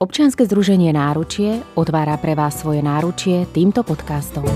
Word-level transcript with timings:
Občianske 0.00 0.48
združenie 0.48 0.96
Náručie 0.96 1.60
otvára 1.76 2.16
pre 2.16 2.32
vás 2.32 2.56
svoje 2.56 2.80
náručie 2.80 3.44
týmto 3.52 3.84
podcastom. 3.84 4.48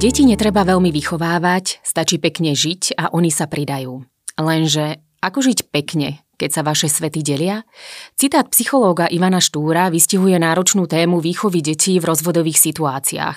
Deti 0.00 0.24
netreba 0.24 0.64
veľmi 0.64 0.88
vychovávať, 0.88 1.84
stačí 1.84 2.16
pekne 2.16 2.56
žiť 2.56 2.96
a 2.96 3.12
oni 3.12 3.28
sa 3.28 3.44
pridajú. 3.44 4.08
Lenže 4.40 5.04
ako 5.20 5.52
žiť 5.52 5.68
pekne, 5.68 6.24
keď 6.40 6.48
sa 6.48 6.62
vaše 6.64 6.88
svety 6.88 7.20
delia? 7.20 7.68
Citát 8.16 8.48
psychológa 8.56 9.04
Ivana 9.12 9.44
Štúra 9.44 9.92
vystihuje 9.92 10.40
náročnú 10.40 10.88
tému 10.88 11.20
výchovy 11.20 11.60
detí 11.60 12.00
v 12.00 12.08
rozvodových 12.08 12.56
situáciách. 12.72 13.36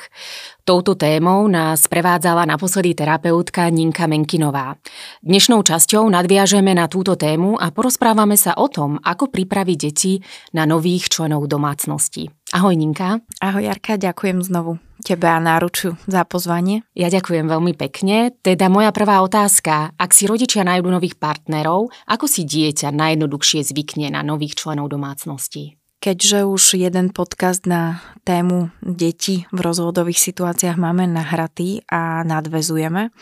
Touto 0.71 0.95
témou 0.95 1.51
nás 1.51 1.83
prevádzala 1.91 2.47
naposledy 2.47 2.95
terapeutka 2.95 3.67
Ninka 3.67 4.07
Menkinová. 4.07 4.79
Dnešnou 5.19 5.67
časťou 5.67 6.07
nadviažeme 6.07 6.71
na 6.71 6.87
túto 6.87 7.19
tému 7.19 7.59
a 7.59 7.75
porozprávame 7.75 8.39
sa 8.39 8.55
o 8.55 8.71
tom, 8.71 8.95
ako 9.03 9.27
pripraviť 9.35 9.75
deti 9.75 10.23
na 10.55 10.63
nových 10.63 11.11
členov 11.11 11.51
domácnosti. 11.51 12.31
Ahoj 12.55 12.79
Ninka. 12.79 13.19
Ahoj 13.43 13.67
Jarka, 13.67 13.99
ďakujem 13.99 14.39
znovu 14.47 14.79
tebe 15.03 15.27
a 15.27 15.43
náruču 15.43 15.99
za 16.07 16.23
pozvanie. 16.23 16.87
Ja 16.95 17.11
ďakujem 17.11 17.51
veľmi 17.51 17.75
pekne. 17.75 18.31
Teda 18.39 18.71
moja 18.71 18.95
prvá 18.95 19.19
otázka, 19.27 19.91
ak 19.99 20.15
si 20.15 20.23
rodičia 20.23 20.63
nájdu 20.63 20.87
nových 20.87 21.19
partnerov, 21.19 21.91
ako 22.07 22.31
si 22.31 22.47
dieťa 22.47 22.95
najjednoduchšie 22.95 23.67
zvykne 23.75 24.15
na 24.15 24.23
nových 24.23 24.55
členov 24.55 24.87
domácnosti? 24.87 25.80
Keďže 26.01 26.49
už 26.49 26.81
jeden 26.81 27.13
podcast 27.13 27.69
na 27.69 28.01
tému 28.25 28.73
detí 28.81 29.45
v 29.53 29.59
rozvodových 29.61 30.17
situáciách 30.17 30.73
máme 30.73 31.05
nahratý 31.05 31.85
a 31.85 32.25
nadvezujeme, 32.25 33.13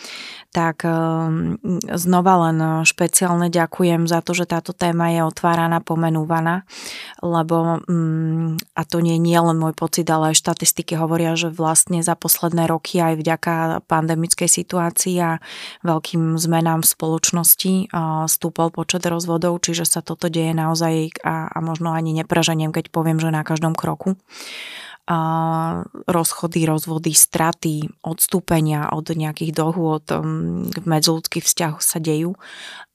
tak 0.49 0.81
ehm, 0.81 1.61
znova 1.93 2.49
len 2.49 2.57
špeciálne 2.81 3.53
ďakujem 3.53 4.09
za 4.09 4.25
to, 4.25 4.33
že 4.33 4.49
táto 4.49 4.73
téma 4.73 5.13
je 5.13 5.21
otváraná, 5.21 5.77
pomenúvaná, 5.77 6.65
lebo 7.21 7.85
mm, 7.85 8.73
a 8.73 8.81
to 8.89 8.97
nie 9.05 9.21
je 9.21 9.41
len 9.41 9.57
môj 9.61 9.77
pocit, 9.77 10.09
ale 10.09 10.33
aj 10.33 10.41
štatistiky 10.41 10.97
hovoria, 10.97 11.37
že 11.37 11.53
vlastne 11.53 12.01
za 12.01 12.17
posledné 12.17 12.65
roky 12.65 12.97
aj 12.97 13.21
vďaka 13.21 13.53
pandemickej 13.85 14.49
situácii 14.49 15.15
a 15.21 15.37
veľkým 15.85 16.41
zmenám 16.41 16.81
v 16.81 16.91
spoločnosti 16.91 17.73
stúpol 18.25 18.73
počet 18.73 19.05
rozvodov, 19.05 19.61
čiže 19.61 19.85
sa 19.85 20.01
toto 20.01 20.27
deje 20.33 20.57
naozaj 20.57 21.21
a, 21.21 21.49
a 21.53 21.57
možno 21.61 21.93
ani 21.93 22.17
nepraženiem 22.17 22.73
keď 22.73 22.89
poviem, 22.89 23.21
že 23.21 23.29
na 23.29 23.45
každom 23.45 23.77
kroku. 23.77 24.17
Rozchody, 26.05 26.69
rozvody, 26.69 27.17
straty, 27.17 27.89
odstúpenia 28.05 28.93
od 28.93 29.09
nejakých 29.09 29.57
dohôd 29.57 30.05
um, 30.13 30.69
v 30.69 30.85
medziludských 30.85 31.41
vzťahoch 31.41 31.81
sa 31.81 31.97
dejú 31.97 32.37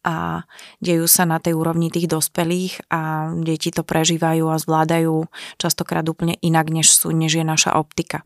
a 0.07 0.47
dejú 0.79 1.11
sa 1.11 1.27
na 1.27 1.43
tej 1.43 1.59
úrovni 1.59 1.91
tých 1.91 2.07
dospelých 2.07 2.87
a 2.93 3.33
deti 3.41 3.75
to 3.75 3.83
prežívajú 3.83 4.47
a 4.47 4.63
zvládajú 4.63 5.27
častokrát 5.59 6.07
úplne 6.07 6.39
inak, 6.39 6.71
než, 6.71 6.93
sú, 6.93 7.11
než 7.11 7.41
je 7.41 7.43
naša 7.43 7.75
optika. 7.75 8.23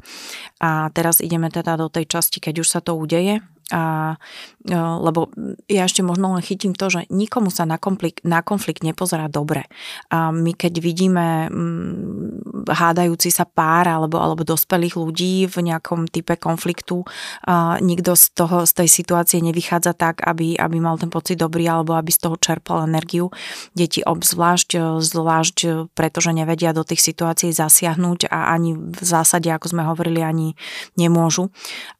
A 0.60 0.92
teraz 0.92 1.24
ideme 1.24 1.48
teda 1.48 1.80
do 1.80 1.88
tej 1.88 2.10
časti, 2.10 2.44
keď 2.44 2.60
už 2.60 2.68
sa 2.68 2.80
to 2.84 2.92
udeje 2.98 3.40
a, 3.68 4.16
e, 4.64 4.76
lebo 4.76 5.28
ja 5.68 5.84
ešte 5.84 6.00
možno 6.00 6.32
len 6.36 6.42
chytím 6.44 6.72
to, 6.72 6.88
že 6.88 7.04
nikomu 7.12 7.52
sa 7.52 7.68
na 7.68 7.76
konflikt, 7.76 8.24
na 8.24 8.40
konflikt 8.40 8.80
nepozerá 8.80 9.28
dobre. 9.28 9.68
A 10.08 10.32
my 10.32 10.56
keď 10.56 10.80
vidíme 10.80 11.52
mm, 11.52 12.68
hádajúci 12.72 13.28
sa 13.28 13.44
pár 13.44 13.88
alebo, 13.88 14.16
alebo 14.16 14.44
dospelých 14.44 14.96
ľudí 14.96 15.44
v 15.48 15.56
nejakom 15.68 16.08
type 16.08 16.40
konfliktu, 16.40 17.04
a 17.44 17.76
nikto 17.80 18.16
z, 18.16 18.32
toho, 18.32 18.64
z 18.64 18.72
tej 18.84 18.88
situácie 18.88 19.38
nevychádza 19.44 19.92
tak, 19.92 20.24
aby, 20.24 20.56
aby 20.56 20.76
mal 20.80 20.96
ten 20.96 21.12
pocit 21.12 21.36
dobrý 21.36 21.68
alebo 21.68 21.92
aby 21.92 22.08
z 22.08 22.24
toho 22.24 22.36
čerpal 22.40 22.88
energiu. 22.88 23.28
Deti 23.76 24.00
obzvlášť, 24.00 24.70
e, 24.76 24.80
zvlášť, 25.04 25.56
e, 25.64 25.68
pretože 25.92 26.32
nevedia 26.32 26.72
do 26.72 26.88
tých 26.88 27.04
situácií 27.04 27.52
zasiahnuť 27.52 28.32
a 28.32 28.56
ani 28.56 28.76
v 28.76 29.02
zásade, 29.04 29.52
ako 29.52 29.76
sme 29.76 29.82
hovorili, 29.84 30.24
ani 30.24 30.56
nemôžu. 30.96 31.52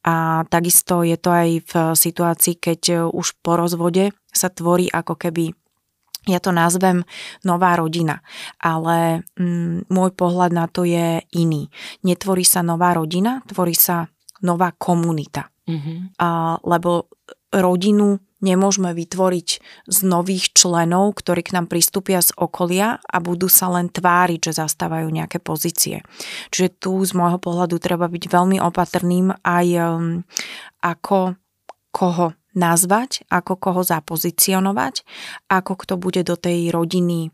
A 0.04 0.48
takisto 0.48 1.04
je 1.04 1.16
to 1.20 1.28
aj 1.28 1.57
v 1.62 1.72
situácii, 1.94 2.54
keď 2.58 2.80
e, 2.88 2.94
už 3.08 3.38
po 3.42 3.58
rozvode 3.58 4.14
sa 4.30 4.48
tvorí 4.52 4.86
ako 4.90 5.16
keby 5.16 5.54
ja 6.28 6.44
to 6.44 6.52
nazvem 6.52 7.08
nová 7.40 7.72
rodina, 7.80 8.20
ale 8.60 9.24
mm, 9.40 9.88
môj 9.88 10.12
pohľad 10.12 10.52
na 10.52 10.68
to 10.68 10.84
je 10.84 11.24
iný. 11.32 11.72
Netvorí 12.04 12.44
sa 12.44 12.60
nová 12.60 12.92
rodina, 12.92 13.40
tvorí 13.48 13.72
sa 13.72 14.12
nová 14.44 14.76
komunita. 14.76 15.48
Mm-hmm. 15.64 16.20
A, 16.20 16.60
lebo 16.68 17.08
rodinu 17.48 18.20
nemôžeme 18.38 18.94
vytvoriť 18.94 19.48
z 19.90 19.98
nových 20.06 20.54
členov, 20.54 21.18
ktorí 21.18 21.42
k 21.42 21.54
nám 21.58 21.66
pristúpia 21.66 22.22
z 22.22 22.30
okolia 22.38 23.02
a 23.02 23.16
budú 23.18 23.50
sa 23.50 23.66
len 23.72 23.90
tváriť, 23.90 24.50
že 24.50 24.62
zastávajú 24.62 25.10
nejaké 25.10 25.42
pozície. 25.42 26.06
Čiže 26.54 26.78
tu 26.78 27.02
z 27.02 27.18
môjho 27.18 27.42
pohľadu 27.42 27.82
treba 27.82 28.06
byť 28.06 28.24
veľmi 28.30 28.62
opatrným 28.62 29.34
aj 29.42 29.66
um, 29.82 30.22
ako 30.86 31.34
koho 31.92 32.32
nazvať, 32.58 33.22
ako 33.30 33.54
koho 33.54 33.86
zapozicionovať, 33.86 35.06
ako 35.46 35.72
kto 35.78 35.94
bude 35.94 36.26
do 36.26 36.34
tej 36.34 36.74
rodiny 36.74 37.30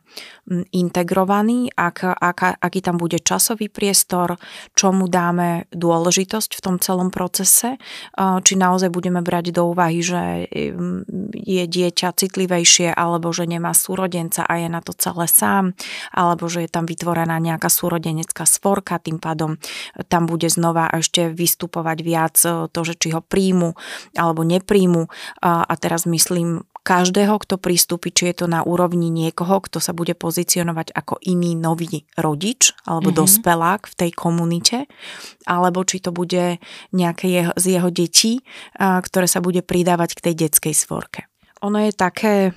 integrovaný, 0.76 1.72
ak, 1.72 2.04
ak, 2.04 2.60
aký 2.60 2.84
tam 2.84 3.00
bude 3.00 3.16
časový 3.24 3.72
priestor, 3.72 4.36
čo 4.76 4.92
mu 4.92 5.08
dáme 5.08 5.64
dôležitosť 5.72 6.50
v 6.52 6.60
tom 6.60 6.76
celom 6.76 7.08
procese, 7.08 7.80
či 8.18 8.54
naozaj 8.60 8.92
budeme 8.92 9.24
brať 9.24 9.56
do 9.56 9.72
úvahy, 9.72 10.04
že 10.04 10.44
je 11.32 11.64
dieťa 11.64 12.12
citlivejšie, 12.12 12.92
alebo 12.92 13.32
že 13.32 13.48
nemá 13.48 13.72
súrodenca 13.72 14.44
a 14.44 14.60
je 14.60 14.68
na 14.68 14.84
to 14.84 14.92
celé 14.92 15.24
sám, 15.24 15.72
alebo 16.12 16.44
že 16.52 16.68
je 16.68 16.70
tam 16.70 16.84
vytvorená 16.84 17.40
nejaká 17.40 17.72
súrodenecká 17.72 18.44
svorka, 18.44 19.00
tým 19.00 19.16
pádom 19.16 19.56
tam 20.12 20.28
bude 20.28 20.52
znova 20.52 20.92
ešte 20.92 21.32
vystupovať 21.32 21.98
viac 22.04 22.36
to, 22.44 22.80
že 22.84 23.00
či 23.00 23.16
ho 23.16 23.24
príjmu 23.24 23.72
alebo 24.18 24.44
nepríjmu 24.44 25.08
a, 25.40 25.64
a 25.64 25.74
teraz 25.76 26.06
myslím 26.06 26.62
každého, 26.84 27.40
kto 27.40 27.56
pristúpi, 27.56 28.12
či 28.12 28.30
je 28.30 28.44
to 28.44 28.46
na 28.46 28.60
úrovni 28.60 29.08
niekoho, 29.08 29.64
kto 29.64 29.80
sa 29.80 29.96
bude 29.96 30.12
pozicionovať 30.12 30.92
ako 30.92 31.16
iný 31.24 31.56
nový 31.56 32.04
rodič 32.20 32.76
alebo 32.84 33.08
mm-hmm. 33.08 33.20
dospelák 33.24 33.82
v 33.88 33.94
tej 33.96 34.10
komunite, 34.12 34.78
alebo 35.48 35.80
či 35.88 36.04
to 36.04 36.12
bude 36.12 36.60
nejaké 36.92 37.26
jeho, 37.32 37.52
z 37.56 37.80
jeho 37.80 37.88
detí, 37.88 38.44
a, 38.76 39.00
ktoré 39.00 39.24
sa 39.24 39.40
bude 39.40 39.64
pridávať 39.64 40.20
k 40.20 40.24
tej 40.30 40.34
detskej 40.46 40.76
svorke. 40.76 41.24
Ono 41.64 41.80
je 41.80 41.92
také 41.96 42.52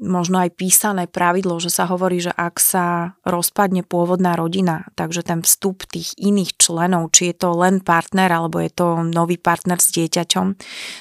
možno 0.00 0.40
aj 0.40 0.54
písané 0.56 1.08
pravidlo, 1.08 1.60
že 1.60 1.72
sa 1.72 1.88
hovorí, 1.88 2.20
že 2.20 2.32
ak 2.32 2.60
sa 2.60 3.16
rozpadne 3.24 3.84
pôvodná 3.84 4.36
rodina, 4.36 4.88
takže 4.94 5.24
ten 5.24 5.40
vstup 5.40 5.84
tých 5.88 6.12
iných 6.20 6.56
členov, 6.60 7.12
či 7.12 7.32
je 7.32 7.36
to 7.40 7.56
len 7.56 7.80
partner 7.80 8.28
alebo 8.28 8.60
je 8.60 8.70
to 8.72 9.02
nový 9.04 9.36
partner 9.40 9.80
s 9.80 9.92
dieťaťom, 9.94 10.46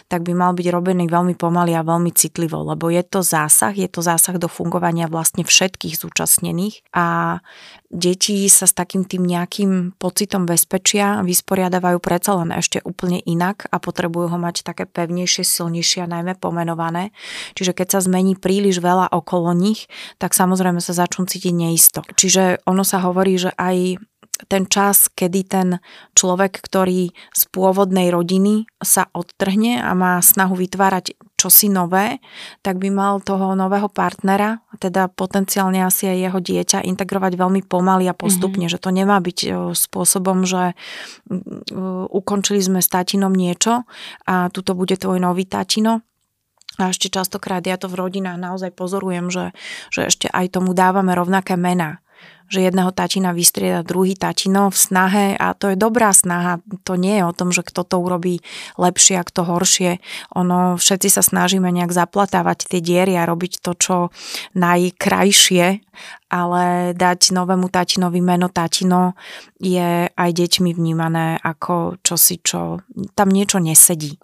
tak 0.07 0.21
by 0.23 0.33
mal 0.33 0.51
byť 0.55 0.67
robený 0.71 1.07
veľmi 1.07 1.35
pomaly 1.35 1.75
a 1.75 1.85
veľmi 1.85 2.11
citlivo, 2.15 2.63
lebo 2.63 2.89
je 2.91 3.03
to 3.03 3.19
zásah, 3.23 3.75
je 3.75 3.87
to 3.87 3.99
zásah 3.99 4.39
do 4.39 4.47
fungovania 4.47 5.11
vlastne 5.11 5.43
všetkých 5.43 5.99
zúčastnených 5.99 6.83
a 6.95 7.39
deti 7.93 8.49
sa 8.49 8.65
s 8.65 8.73
takým 8.73 9.05
tým 9.05 9.21
nejakým 9.23 9.93
pocitom 10.01 10.49
bezpečia 10.49 11.21
vysporiadávajú 11.21 12.01
predsa 12.01 12.33
len 12.41 12.49
ešte 12.49 12.81
úplne 12.81 13.21
inak 13.21 13.69
a 13.69 13.77
potrebujú 13.77 14.33
ho 14.33 14.37
mať 14.41 14.65
také 14.65 14.89
pevnejšie, 14.89 15.45
silnejšie 15.45 16.03
a 16.03 16.09
najmä 16.09 16.33
pomenované. 16.41 17.13
Čiže 17.53 17.77
keď 17.77 17.87
sa 17.97 17.99
zmení 18.01 18.33
príliš 18.53 18.85
veľa 18.85 19.09
okolo 19.09 19.49
nich, 19.57 19.89
tak 20.21 20.37
samozrejme 20.37 20.77
sa 20.77 20.93
začnú 20.93 21.25
cítiť 21.25 21.49
neisto. 21.57 22.05
Čiže 22.13 22.61
ono 22.69 22.85
sa 22.85 23.01
hovorí, 23.01 23.41
že 23.41 23.49
aj 23.57 23.97
ten 24.45 24.69
čas, 24.69 25.09
kedy 25.09 25.41
ten 25.49 25.67
človek, 26.13 26.61
ktorý 26.61 27.09
z 27.33 27.41
pôvodnej 27.49 28.13
rodiny 28.13 28.69
sa 28.77 29.09
odtrhne 29.09 29.81
a 29.81 29.89
má 29.97 30.21
snahu 30.21 30.53
vytvárať 30.53 31.17
čosi 31.33 31.73
nové, 31.73 32.21
tak 32.61 32.77
by 32.77 32.93
mal 32.93 33.25
toho 33.25 33.57
nového 33.57 33.89
partnera, 33.89 34.61
teda 34.77 35.09
potenciálne 35.09 35.81
asi 35.81 36.13
aj 36.13 36.17
jeho 36.29 36.39
dieťa, 36.39 36.85
integrovať 36.85 37.33
veľmi 37.33 37.65
pomaly 37.65 38.05
a 38.05 38.13
postupne, 38.13 38.69
mm-hmm. 38.69 38.77
že 38.77 38.83
to 38.85 38.89
nemá 38.93 39.17
byť 39.17 39.39
e, 39.43 39.49
spôsobom, 39.73 40.45
že 40.45 40.77
ukončili 42.13 42.61
sme 42.61 42.85
s 42.85 42.87
tatinom 42.87 43.33
niečo 43.33 43.89
a 44.29 44.53
tuto 44.53 44.77
bude 44.77 44.93
tvoj 44.93 45.17
nový 45.17 45.49
tatino, 45.49 46.05
a 46.81 46.89
ešte 46.89 47.09
častokrát 47.13 47.61
ja 47.61 47.77
to 47.77 47.85
v 47.85 47.99
rodinách 48.01 48.39
naozaj 48.41 48.73
pozorujem, 48.73 49.29
že, 49.29 49.53
že 49.93 50.09
ešte 50.09 50.27
aj 50.29 50.57
tomu 50.57 50.73
dávame 50.73 51.13
rovnaké 51.13 51.53
mená 51.53 52.03
že 52.51 52.69
jedného 52.69 52.93
tačina 52.93 53.33
vystrieda 53.33 53.81
druhý 53.81 54.13
tačino 54.13 54.69
v 54.69 54.77
snahe 54.77 55.25
a 55.33 55.57
to 55.57 55.73
je 55.73 55.77
dobrá 55.79 56.13
snaha. 56.13 56.61
To 56.85 56.93
nie 56.93 57.17
je 57.17 57.23
o 57.25 57.33
tom, 57.33 57.49
že 57.49 57.65
kto 57.65 57.81
to 57.81 57.97
urobí 57.97 58.45
lepšie 58.77 59.17
a 59.17 59.25
kto 59.25 59.41
horšie. 59.41 59.97
Ono, 60.37 60.77
všetci 60.77 61.09
sa 61.09 61.25
snažíme 61.25 61.65
nejak 61.73 61.89
zaplatávať 61.89 62.69
tie 62.69 62.79
diery 62.83 63.17
a 63.17 63.25
robiť 63.25 63.57
to, 63.57 63.73
čo 63.73 63.95
najkrajšie, 64.53 65.81
ale 66.29 66.93
dať 66.93 67.33
novému 67.33 67.73
tatinovi 67.73 68.21
meno 68.21 68.53
tatino 68.53 69.17
je 69.57 70.13
aj 70.13 70.29
deťmi 70.29 70.77
vnímané 70.77 71.41
ako 71.41 71.97
čosi, 72.05 72.37
čo 72.43 72.85
tam 73.17 73.33
niečo 73.33 73.57
nesedí. 73.57 74.21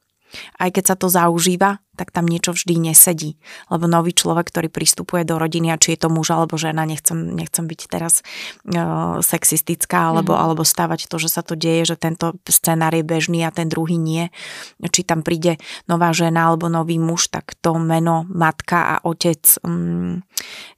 Aj 0.61 0.69
keď 0.75 0.83
sa 0.93 0.95
to 0.95 1.07
zaužíva, 1.09 1.81
tak 1.99 2.15
tam 2.15 2.31
niečo 2.31 2.55
vždy 2.55 2.79
nesedí. 2.79 3.35
Lebo 3.67 3.83
nový 3.83 4.15
človek, 4.15 4.47
ktorý 4.47 4.71
pristupuje 4.71 5.27
do 5.27 5.35
rodiny, 5.35 5.75
a 5.75 5.81
či 5.81 5.99
je 5.99 6.07
to 6.07 6.07
muž 6.07 6.31
alebo 6.31 6.55
žena, 6.55 6.87
nechcem, 6.87 7.35
nechcem 7.35 7.67
byť 7.67 7.81
teraz 7.91 8.23
uh, 8.71 9.19
sexistická 9.19 10.15
alebo, 10.15 10.31
mm. 10.31 10.39
alebo 10.39 10.63
stavať 10.63 11.11
to, 11.11 11.19
že 11.19 11.27
sa 11.27 11.43
to 11.43 11.59
deje, 11.59 11.91
že 11.91 11.99
tento 11.99 12.39
scenár 12.47 12.95
je 12.95 13.03
bežný 13.03 13.43
a 13.43 13.51
ten 13.51 13.67
druhý 13.67 13.99
nie. 13.99 14.31
Či 14.79 15.03
tam 15.03 15.27
príde 15.27 15.59
nová 15.91 16.15
žena 16.15 16.47
alebo 16.47 16.71
nový 16.71 16.95
muž, 17.03 17.27
tak 17.27 17.59
to 17.59 17.75
meno 17.75 18.23
matka 18.31 18.95
a 18.95 19.03
otec 19.03 19.43
um, 19.67 20.23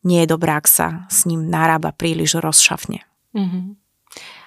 nie 0.02 0.26
je 0.26 0.32
dobré, 0.32 0.58
ak 0.58 0.66
sa 0.66 1.06
s 1.14 1.30
ním 1.30 1.54
narába 1.54 1.94
príliš 1.94 2.42
rozšafne. 2.42 3.06
Mm-hmm. 3.38 3.66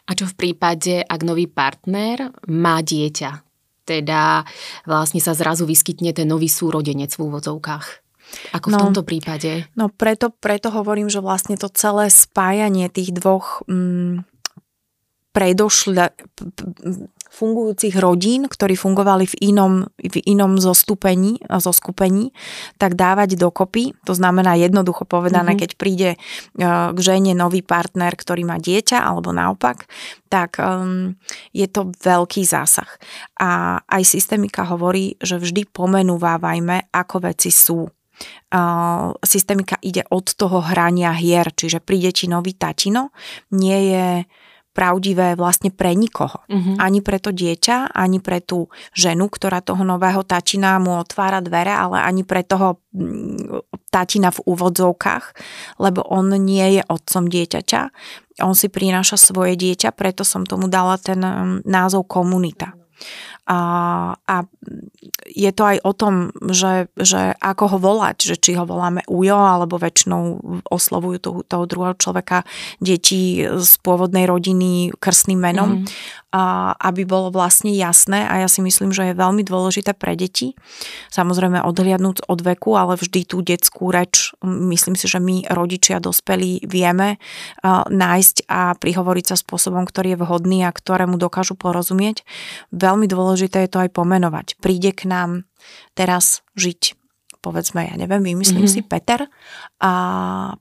A 0.04 0.10
čo 0.12 0.28
v 0.28 0.34
prípade, 0.36 1.00
ak 1.00 1.20
nový 1.24 1.48
partner 1.48 2.34
má 2.50 2.84
dieťa? 2.84 3.53
Teda 3.84 4.48
vlastne 4.88 5.20
sa 5.20 5.36
zrazu 5.36 5.68
vyskytne 5.68 6.16
ten 6.16 6.24
nový 6.24 6.48
súrodenec 6.48 7.12
v 7.14 7.24
úvodzovkách. 7.28 7.86
Ako 8.56 8.72
v 8.72 8.74
no, 8.74 8.80
tomto 8.88 9.02
prípade? 9.04 9.68
No 9.76 9.92
preto, 9.92 10.32
preto 10.32 10.72
hovorím, 10.72 11.12
že 11.12 11.20
vlastne 11.20 11.54
to 11.60 11.68
celé 11.68 12.08
spájanie 12.08 12.88
tých 12.88 13.12
dvoch 13.12 13.62
mm, 13.68 14.24
predošle, 15.34 16.14
fungujúcich 17.34 17.98
rodín, 17.98 18.46
ktorí 18.46 18.78
fungovali 18.78 19.26
v 19.26 19.34
inom, 19.50 19.90
v 19.98 20.16
inom 20.22 20.54
zostupení, 20.62 21.42
zoskupení, 21.50 22.30
tak 22.78 22.94
dávať 22.94 23.34
dokopy. 23.34 23.98
To 24.06 24.14
znamená 24.14 24.54
jednoducho 24.54 25.02
povedané, 25.02 25.58
mm-hmm. 25.58 25.62
keď 25.66 25.70
príde 25.74 26.10
e, 26.14 26.18
k 26.94 26.98
žene 27.02 27.34
nový 27.34 27.66
partner, 27.66 28.14
ktorý 28.14 28.46
má 28.46 28.62
dieťa, 28.62 29.02
alebo 29.02 29.34
naopak, 29.34 29.90
tak 30.30 30.58
um, 30.58 31.14
je 31.54 31.66
to 31.70 31.94
veľký 32.02 32.42
zásah. 32.42 32.90
A 33.38 33.78
aj 33.86 34.02
systémika 34.02 34.66
hovorí, 34.66 35.14
že 35.22 35.38
vždy 35.38 35.70
pomenúvávajme, 35.70 36.90
ako 36.90 37.30
veci 37.30 37.54
sú. 37.54 37.86
Uh, 38.54 39.10
systémika 39.26 39.74
ide 39.82 40.06
od 40.10 40.26
toho 40.38 40.62
hrania 40.62 41.10
hier, 41.14 41.50
čiže 41.50 41.82
príde 41.82 42.14
ti 42.14 42.30
nový 42.30 42.54
tatino, 42.54 43.10
nie 43.50 43.90
je 43.90 44.06
pravdivé 44.74 45.38
vlastne 45.38 45.70
pre 45.70 45.94
nikoho. 45.94 46.42
Uh-huh. 46.50 46.74
Ani 46.82 46.98
pre 46.98 47.22
to 47.22 47.30
dieťa, 47.30 47.94
ani 47.94 48.18
pre 48.18 48.42
tú 48.42 48.66
ženu, 48.90 49.30
ktorá 49.30 49.62
toho 49.62 49.86
nového 49.86 50.26
tačina 50.26 50.82
mu 50.82 50.98
otvára 50.98 51.38
dvere, 51.38 51.70
ale 51.70 52.02
ani 52.02 52.26
pre 52.26 52.42
toho 52.42 52.82
mm, 52.90 53.70
tatina 53.94 54.34
v 54.34 54.42
úvodzovkách, 54.42 55.24
lebo 55.78 56.02
on 56.10 56.34
nie 56.42 56.78
je 56.78 56.82
otcom 56.90 57.30
dieťaťa. 57.30 57.80
On 58.42 58.52
si 58.58 58.66
prináša 58.66 59.14
svoje 59.14 59.54
dieťa, 59.54 59.94
preto 59.94 60.26
som 60.26 60.42
tomu 60.42 60.66
dala 60.66 60.98
ten 60.98 61.22
mm, 61.22 61.62
názov 61.62 62.10
komunita. 62.10 62.74
A, 63.44 63.60
a 64.16 64.36
je 65.28 65.50
to 65.52 65.62
aj 65.68 65.78
o 65.84 65.92
tom, 65.92 66.32
že, 66.48 66.88
že 66.96 67.36
ako 67.36 67.76
ho 67.76 67.78
volať, 67.78 68.16
že 68.32 68.36
či 68.40 68.56
ho 68.56 68.64
voláme 68.64 69.04
ujo, 69.04 69.36
alebo 69.36 69.76
väčšinou 69.76 70.40
oslovujú 70.64 71.18
toho, 71.20 71.38
toho 71.44 71.64
druhého 71.68 71.96
človeka 72.00 72.48
deti 72.80 73.44
z 73.44 73.72
pôvodnej 73.84 74.24
rodiny 74.24 74.96
krstným 74.96 75.40
menom. 75.40 75.84
Mm 75.84 76.22
aby 76.82 77.06
bolo 77.06 77.30
vlastne 77.30 77.70
jasné 77.70 78.26
a 78.26 78.42
ja 78.42 78.48
si 78.50 78.58
myslím, 78.58 78.90
že 78.90 79.14
je 79.14 79.14
veľmi 79.14 79.46
dôležité 79.46 79.94
pre 79.94 80.18
deti, 80.18 80.58
samozrejme 81.14 81.62
odhliadnúť 81.62 82.26
od 82.26 82.40
veku, 82.42 82.74
ale 82.74 82.98
vždy 82.98 83.22
tú 83.22 83.38
detskú 83.38 83.94
reč, 83.94 84.34
myslím 84.42 84.98
si, 84.98 85.06
že 85.06 85.22
my 85.22 85.46
rodičia 85.46 86.02
dospelí 86.02 86.66
vieme 86.66 87.22
nájsť 87.86 88.50
a 88.50 88.74
prihovoriť 88.74 89.24
sa 89.30 89.36
spôsobom, 89.38 89.86
ktorý 89.86 90.18
je 90.18 90.20
vhodný 90.26 90.66
a 90.66 90.74
ktorému 90.74 91.22
dokážu 91.22 91.54
porozumieť. 91.54 92.26
Veľmi 92.74 93.06
dôležité 93.06 93.62
je 93.64 93.70
to 93.70 93.78
aj 93.86 93.94
pomenovať. 93.94 94.58
Príde 94.58 94.90
k 94.90 95.06
nám 95.06 95.46
teraz 95.94 96.42
žiť 96.58 97.03
povedzme, 97.44 97.84
ja 97.84 97.94
neviem, 98.00 98.32
vymyslím 98.32 98.64
mm-hmm. 98.64 98.80
si 98.80 98.88
Peter 98.88 99.28
a 99.84 99.92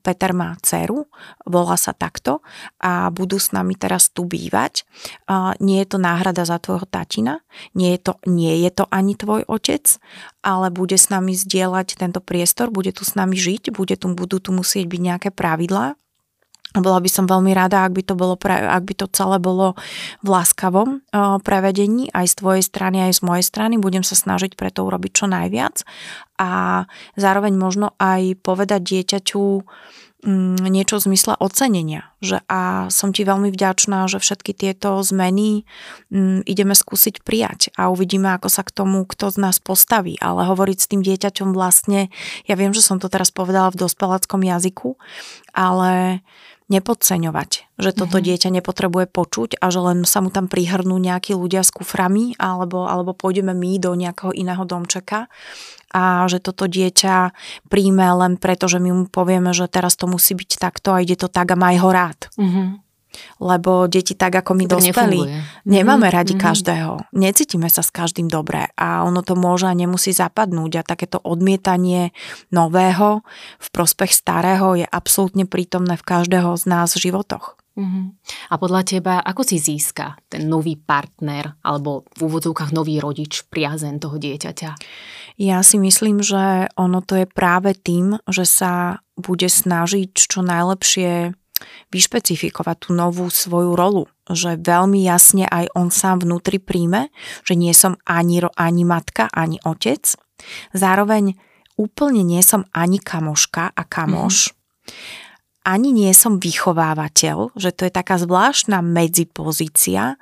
Peter 0.04 0.36
má 0.36 0.52
dceru, 0.60 1.08
volá 1.48 1.80
sa 1.80 1.96
takto 1.96 2.44
a 2.84 3.08
budú 3.08 3.40
s 3.40 3.56
nami 3.56 3.72
teraz 3.72 4.12
tu 4.12 4.28
bývať. 4.28 4.84
A 5.24 5.56
nie 5.64 5.80
je 5.80 5.96
to 5.96 5.98
náhrada 5.98 6.44
za 6.44 6.60
tvojho 6.60 6.84
tatina, 6.84 7.40
nie 7.72 7.96
je, 7.96 8.12
to, 8.12 8.12
nie 8.28 8.60
je 8.60 8.70
to 8.76 8.84
ani 8.92 9.16
tvoj 9.16 9.48
otec, 9.48 9.96
ale 10.44 10.68
bude 10.68 11.00
s 11.00 11.08
nami 11.08 11.32
zdieľať 11.32 11.96
tento 11.96 12.20
priestor, 12.20 12.68
bude 12.68 12.92
tu 12.92 13.08
s 13.08 13.16
nami 13.16 13.32
žiť, 13.32 13.72
bude 13.72 13.96
tu, 13.96 14.12
budú 14.12 14.36
tu 14.36 14.52
musieť 14.52 14.84
byť 14.84 15.00
nejaké 15.00 15.28
pravidlá 15.32 15.96
bola 16.74 16.98
by 16.98 17.10
som 17.10 17.30
veľmi 17.30 17.54
rada, 17.54 17.86
ak 17.86 17.94
by 17.94 18.02
to, 18.02 18.14
bolo 18.18 18.34
pre, 18.34 18.58
ak 18.58 18.82
by 18.82 18.94
to 18.98 19.06
celé 19.14 19.38
bolo 19.38 19.78
v 20.26 20.28
láskavom 20.28 21.06
prevedení, 21.46 22.10
aj 22.10 22.34
z 22.34 22.34
tvojej 22.42 22.64
strany, 22.66 22.98
aj 23.06 23.18
z 23.18 23.20
mojej 23.22 23.44
strany. 23.46 23.78
Budem 23.78 24.02
sa 24.02 24.18
snažiť 24.18 24.58
preto 24.58 24.82
urobiť 24.82 25.12
čo 25.14 25.26
najviac 25.30 25.86
a 26.34 26.82
zároveň 27.14 27.54
možno 27.54 27.94
aj 28.02 28.42
povedať 28.42 28.82
dieťaťu 28.82 29.44
mm, 30.26 30.66
niečo 30.66 30.98
v 30.98 31.14
zmysle 31.14 31.38
ocenenia. 31.38 32.10
Že 32.18 32.42
a 32.50 32.90
som 32.90 33.14
ti 33.14 33.22
veľmi 33.22 33.54
vďačná, 33.54 34.10
že 34.10 34.18
všetky 34.18 34.50
tieto 34.50 34.98
zmeny 35.06 35.62
mm, 36.10 36.42
ideme 36.42 36.74
skúsiť 36.74 37.22
prijať 37.22 37.70
a 37.78 37.86
uvidíme, 37.92 38.34
ako 38.34 38.50
sa 38.50 38.66
k 38.66 38.74
tomu 38.74 39.06
kto 39.06 39.30
z 39.30 39.36
nás 39.38 39.62
postaví. 39.62 40.18
Ale 40.18 40.42
hovoriť 40.50 40.78
s 40.80 40.90
tým 40.90 41.06
dieťaťom 41.06 41.54
vlastne, 41.54 42.10
ja 42.50 42.58
viem, 42.58 42.74
že 42.74 42.82
som 42.82 42.98
to 42.98 43.06
teraz 43.06 43.30
povedala 43.30 43.70
v 43.70 43.78
dospeláckom 43.86 44.42
jazyku, 44.42 44.98
ale 45.54 46.24
nepodceňovať, 46.72 47.76
že 47.76 47.90
toto 47.92 48.16
mm-hmm. 48.16 48.28
dieťa 48.30 48.48
nepotrebuje 48.60 49.06
počuť 49.12 49.60
a 49.60 49.68
že 49.68 49.80
len 49.84 49.98
sa 50.08 50.24
mu 50.24 50.32
tam 50.32 50.48
prihrnú 50.48 50.96
nejakí 50.96 51.36
ľudia 51.36 51.60
s 51.60 51.68
kuframi 51.68 52.32
alebo, 52.40 52.88
alebo 52.88 53.12
pôjdeme 53.12 53.52
my 53.52 53.76
do 53.76 53.92
nejakého 53.92 54.32
iného 54.32 54.64
domčeka 54.64 55.28
a 55.92 56.24
že 56.26 56.40
toto 56.40 56.64
dieťa 56.64 57.36
príjme 57.68 58.08
len 58.16 58.40
preto, 58.40 58.64
že 58.66 58.80
my 58.80 58.90
mu 58.90 59.04
povieme, 59.12 59.52
že 59.52 59.68
teraz 59.68 59.94
to 60.00 60.08
musí 60.08 60.32
byť 60.32 60.50
takto 60.56 60.96
a 60.96 61.04
ide 61.04 61.20
to 61.20 61.28
tak 61.28 61.52
a 61.52 61.56
maj 61.56 61.76
ho 61.78 61.90
rád. 61.92 62.32
Mm-hmm 62.40 62.83
lebo 63.38 63.86
deti 63.86 64.14
tak 64.14 64.44
ako 64.44 64.54
my 64.58 64.64
dospeli 64.66 65.20
nemáme 65.64 66.06
mm-hmm. 66.08 66.16
radi 66.16 66.34
mm-hmm. 66.34 66.46
každého. 66.46 66.92
Necítime 67.14 67.68
sa 67.70 67.82
s 67.82 67.90
každým 67.90 68.26
dobre 68.26 68.70
a 68.74 69.02
ono 69.06 69.22
to 69.22 69.38
môže 69.38 69.66
a 69.66 69.74
nemusí 69.74 70.10
zapadnúť 70.10 70.80
a 70.80 70.86
takéto 70.86 71.18
odmietanie 71.22 72.14
nového 72.50 73.26
v 73.58 73.68
prospech 73.70 74.12
starého 74.14 74.78
je 74.78 74.86
absolútne 74.86 75.46
prítomné 75.46 75.98
v 75.98 76.06
každého 76.06 76.54
z 76.58 76.64
nás 76.66 76.94
v 76.94 77.10
životoch. 77.10 77.58
Mm-hmm. 77.74 78.04
A 78.50 78.54
podľa 78.54 78.82
teba, 78.86 79.14
ako 79.18 79.42
si 79.42 79.58
získa 79.58 80.14
ten 80.30 80.46
nový 80.46 80.78
partner 80.78 81.58
alebo 81.66 82.06
v 82.14 82.30
úvodzovkách 82.30 82.70
nový 82.70 83.02
rodič 83.02 83.42
priazen 83.50 83.98
toho 83.98 84.14
dieťaťa? 84.14 84.78
Ja 85.42 85.58
si 85.66 85.82
myslím, 85.82 86.22
že 86.22 86.70
ono 86.78 87.02
to 87.02 87.18
je 87.18 87.26
práve 87.26 87.74
tým, 87.74 88.22
že 88.30 88.46
sa 88.46 89.02
bude 89.18 89.50
snažiť 89.50 90.14
čo 90.14 90.46
najlepšie 90.46 91.34
vyšpecifikovať 91.90 92.76
tú 92.88 92.90
novú 92.92 93.28
svoju 93.28 93.76
rolu, 93.76 94.04
že 94.30 94.56
veľmi 94.60 95.04
jasne 95.04 95.44
aj 95.48 95.72
on 95.76 95.88
sám 95.92 96.24
vnútri 96.24 96.58
príjme, 96.58 97.12
že 97.44 97.54
nie 97.54 97.72
som 97.76 98.00
ani, 98.08 98.42
ani 98.56 98.82
matka, 98.82 99.28
ani 99.32 99.60
otec. 99.64 100.16
Zároveň 100.72 101.36
úplne 101.76 102.22
nie 102.22 102.42
som 102.42 102.66
ani 102.74 103.02
kamoška 103.02 103.74
a 103.74 103.82
kamoš. 103.84 104.50
Mm-hmm. 104.50 105.22
Ani 105.64 105.96
nie 105.96 106.12
som 106.12 106.36
vychovávateľ, 106.36 107.56
že 107.56 107.72
to 107.72 107.88
je 107.88 107.92
taká 107.96 108.20
zvláštna 108.20 108.84
medzipozícia, 108.84 110.20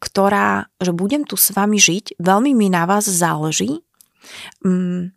ktorá, 0.00 0.64
že 0.80 0.96
budem 0.96 1.28
tu 1.28 1.36
s 1.36 1.52
vami 1.52 1.76
žiť, 1.76 2.16
veľmi 2.16 2.56
mi 2.56 2.72
na 2.72 2.88
vás 2.88 3.04
záleží. 3.04 3.84
Mm, 4.64 5.12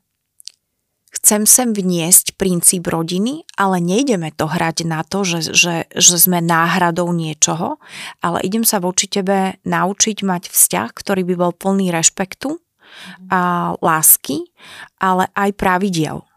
chcem 1.23 1.47
sem 1.47 1.71
vniesť 1.71 2.35
princíp 2.35 2.91
rodiny, 2.91 3.47
ale 3.55 3.79
nejdeme 3.79 4.35
to 4.35 4.43
hrať 4.43 4.83
na 4.83 5.07
to, 5.07 5.23
že, 5.23 5.55
že, 5.55 5.75
že 5.95 6.15
sme 6.19 6.43
náhradou 6.43 7.07
niečoho, 7.15 7.79
ale 8.19 8.43
idem 8.43 8.67
sa 8.67 8.83
voči 8.83 9.07
tebe 9.07 9.55
naučiť 9.63 10.19
mať 10.19 10.51
vzťah, 10.51 10.89
ktorý 10.91 11.23
by 11.23 11.35
bol 11.39 11.51
plný 11.55 11.95
rešpektu 11.95 12.59
a 13.31 13.73
lásky, 13.79 14.51
ale 14.99 15.31
aj 15.31 15.49
pravidiel. 15.55 16.27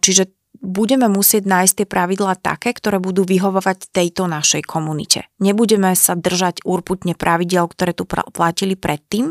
Čiže 0.00 0.32
budeme 0.64 1.06
musieť 1.12 1.44
nájsť 1.44 1.74
tie 1.78 1.86
pravidlá 1.86 2.40
také, 2.40 2.72
ktoré 2.72 2.96
budú 2.96 3.28
vyhovovať 3.28 3.92
tejto 3.92 4.24
našej 4.24 4.64
komunite. 4.64 5.28
Nebudeme 5.38 5.92
sa 5.92 6.16
držať 6.16 6.64
urputne 6.64 7.12
pravidel, 7.12 7.68
ktoré 7.68 7.92
tu 7.92 8.08
platili 8.08 8.74
predtým, 8.74 9.30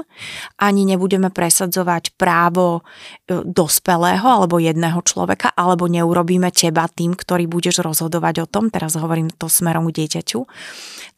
ani 0.62 0.86
nebudeme 0.86 1.34
presadzovať 1.34 2.13
právo 2.16 2.86
e, 3.25 3.42
dospelého 3.42 4.24
alebo 4.24 4.62
jedného 4.62 5.02
človeka, 5.02 5.52
alebo 5.58 5.90
neurobíme 5.90 6.54
teba 6.54 6.86
tým, 6.86 7.18
ktorý 7.18 7.50
budeš 7.50 7.82
rozhodovať 7.82 8.46
o 8.46 8.48
tom. 8.48 8.70
Teraz 8.70 8.94
hovorím 8.94 9.34
to 9.34 9.50
smerom 9.50 9.90
k 9.90 10.06
dieťaťu. 10.06 10.46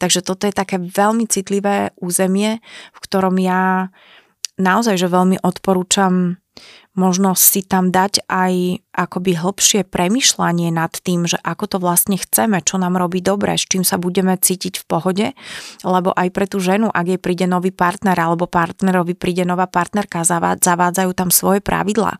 Takže 0.00 0.24
toto 0.24 0.48
je 0.48 0.56
také 0.56 0.80
veľmi 0.80 1.28
citlivé 1.28 1.92
územie, 2.00 2.64
v 2.96 2.98
ktorom 3.04 3.36
ja 3.36 3.92
naozaj 4.56 4.96
že 4.96 5.12
veľmi 5.12 5.44
odporúčam 5.44 6.40
možno 6.96 7.36
si 7.36 7.60
tam 7.62 7.92
dať 7.92 8.24
aj 8.26 8.82
akoby 8.96 9.36
hlbšie 9.36 9.84
premyšľanie 9.84 10.72
nad 10.72 10.88
tým, 10.88 11.28
že 11.28 11.36
ako 11.44 11.64
to 11.68 11.78
vlastne 11.78 12.16
chceme, 12.16 12.64
čo 12.64 12.80
nám 12.80 12.96
robí 12.96 13.20
dobre, 13.20 13.52
s 13.52 13.68
čím 13.68 13.84
sa 13.84 14.00
budeme 14.00 14.32
cítiť 14.40 14.80
v 14.80 14.84
pohode, 14.88 15.26
lebo 15.84 16.16
aj 16.16 16.28
pre 16.32 16.48
tú 16.48 16.58
ženu, 16.58 16.88
ak 16.88 17.04
jej 17.04 17.20
príde 17.20 17.44
nový 17.44 17.76
partner 17.76 18.16
alebo 18.16 18.48
partnerovi 18.48 19.12
príde 19.12 19.44
nová 19.44 19.68
partnerka, 19.68 20.24
zavádzajú 20.24 21.12
tam 21.12 21.28
svoje 21.28 21.60
pravidlá, 21.60 22.16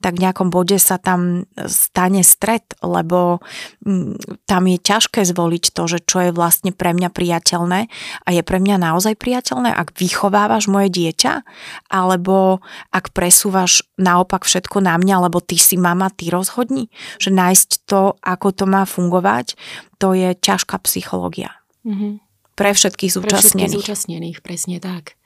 tak 0.00 0.16
v 0.16 0.24
nejakom 0.24 0.48
bode 0.48 0.80
sa 0.80 0.96
tam 0.96 1.44
stane 1.68 2.24
stret, 2.24 2.72
lebo 2.80 3.44
mm, 3.84 4.48
tam 4.48 4.64
je 4.64 4.78
ťažké 4.80 5.28
zvoliť 5.28 5.76
to, 5.76 5.84
že 5.84 5.98
čo 6.08 6.24
je 6.24 6.30
vlastne 6.32 6.72
pre 6.72 6.96
mňa 6.96 7.12
priateľné. 7.12 7.92
A 8.24 8.28
je 8.32 8.40
pre 8.40 8.56
mňa 8.56 8.80
naozaj 8.80 9.20
priateľné, 9.20 9.76
ak 9.76 9.92
vychovávaš 9.92 10.72
moje 10.72 10.88
dieťa, 10.88 11.44
alebo 11.92 12.64
ak 12.88 13.12
presúvaš 13.12 13.84
naopak 14.14 14.46
všetko 14.46 14.78
na 14.78 14.94
mňa, 14.94 15.26
lebo 15.26 15.42
ty 15.42 15.58
si 15.58 15.74
mama, 15.74 16.14
ty 16.14 16.30
rozhodni, 16.30 16.86
že 17.18 17.34
nájsť 17.34 17.90
to, 17.90 18.14
ako 18.22 18.54
to 18.54 18.64
má 18.70 18.86
fungovať, 18.86 19.58
to 19.98 20.14
je 20.14 20.38
ťažká 20.38 20.78
psychológia. 20.86 21.58
Mm-hmm. 21.82 22.22
Pre 22.54 22.70
všetkých 22.70 23.10
zúčastnených. 23.10 23.34
Pre 23.34 23.50
všetkých 23.50 23.74
zúčastnených, 23.74 24.38
presne 24.46 24.78
tak. 24.78 25.18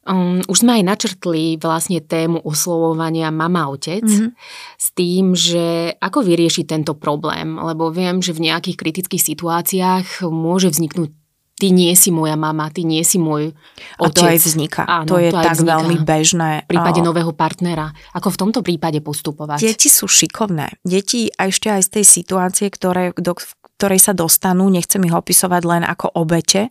Um, 0.00 0.40
už 0.48 0.64
sme 0.64 0.80
aj 0.80 0.84
načrtli 0.96 1.60
vlastne 1.60 2.00
tému 2.00 2.40
oslovovania 2.40 3.28
mama-otec 3.28 4.00
mm-hmm. 4.00 4.32
s 4.80 4.86
tým, 4.96 5.36
že 5.36 5.92
ako 6.00 6.24
vyriešiť 6.24 6.64
tento 6.64 6.96
problém, 6.96 7.60
lebo 7.60 7.92
viem, 7.92 8.24
že 8.24 8.32
v 8.32 8.48
nejakých 8.48 8.80
kritických 8.80 9.20
situáciách 9.20 10.24
môže 10.32 10.72
vzniknúť 10.72 11.19
ty 11.60 11.68
nie 11.68 11.92
si 11.92 12.08
moja 12.08 12.40
mama, 12.40 12.72
ty 12.72 12.88
nie 12.88 13.04
si 13.04 13.20
môj 13.20 13.52
otec. 14.00 14.08
A 14.08 14.08
to 14.16 14.22
aj 14.32 14.38
vzniká. 14.40 14.82
Áno, 14.88 15.12
to 15.12 15.16
je 15.20 15.28
to 15.28 15.44
tak 15.44 15.60
vzniká. 15.60 15.70
veľmi 15.76 15.96
bežné. 16.00 16.50
V 16.64 16.72
prípade 16.72 17.00
nového 17.04 17.36
partnera. 17.36 17.92
Ako 18.16 18.32
v 18.32 18.38
tomto 18.40 18.60
prípade 18.64 19.04
postupovať? 19.04 19.60
Deti 19.60 19.92
sú 19.92 20.08
šikovné. 20.08 20.80
Deti 20.80 21.28
a 21.36 21.52
ešte 21.52 21.68
aj 21.68 21.82
z 21.84 21.90
tej 22.00 22.04
situácie, 22.08 22.66
ktoré, 22.72 23.12
do 23.12 23.36
ktorej 23.80 23.96
sa 23.96 24.12
dostanú, 24.12 24.68
nechcem 24.68 25.00
ich 25.08 25.16
opisovať 25.16 25.62
len 25.64 25.82
ako 25.88 26.12
obete, 26.12 26.68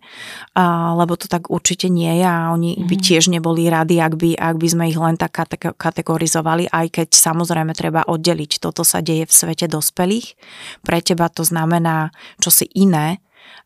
a, 0.53 0.93
lebo 0.93 1.17
to 1.17 1.25
tak 1.25 1.49
určite 1.49 1.89
nie 1.89 2.21
je 2.21 2.25
a 2.29 2.53
oni 2.53 2.77
mm. 2.77 2.85
by 2.85 2.95
tiež 3.01 3.33
neboli 3.33 3.65
radi, 3.65 3.97
ak 3.97 4.13
by, 4.13 4.37
ak 4.37 4.55
by 4.61 4.67
sme 4.69 4.85
ich 4.93 4.99
len 5.01 5.17
tak 5.17 5.41
kategorizovali, 5.57 6.69
aj 6.69 6.85
keď 6.93 7.07
samozrejme 7.17 7.73
treba 7.73 8.05
oddeliť. 8.05 8.61
Toto 8.61 8.85
sa 8.85 9.01
deje 9.01 9.25
v 9.25 9.33
svete 9.33 9.65
dospelých. 9.65 10.37
Pre 10.85 11.01
teba 11.01 11.33
to 11.33 11.41
znamená 11.41 12.13
čosi 12.37 12.69
iné, 12.77 13.17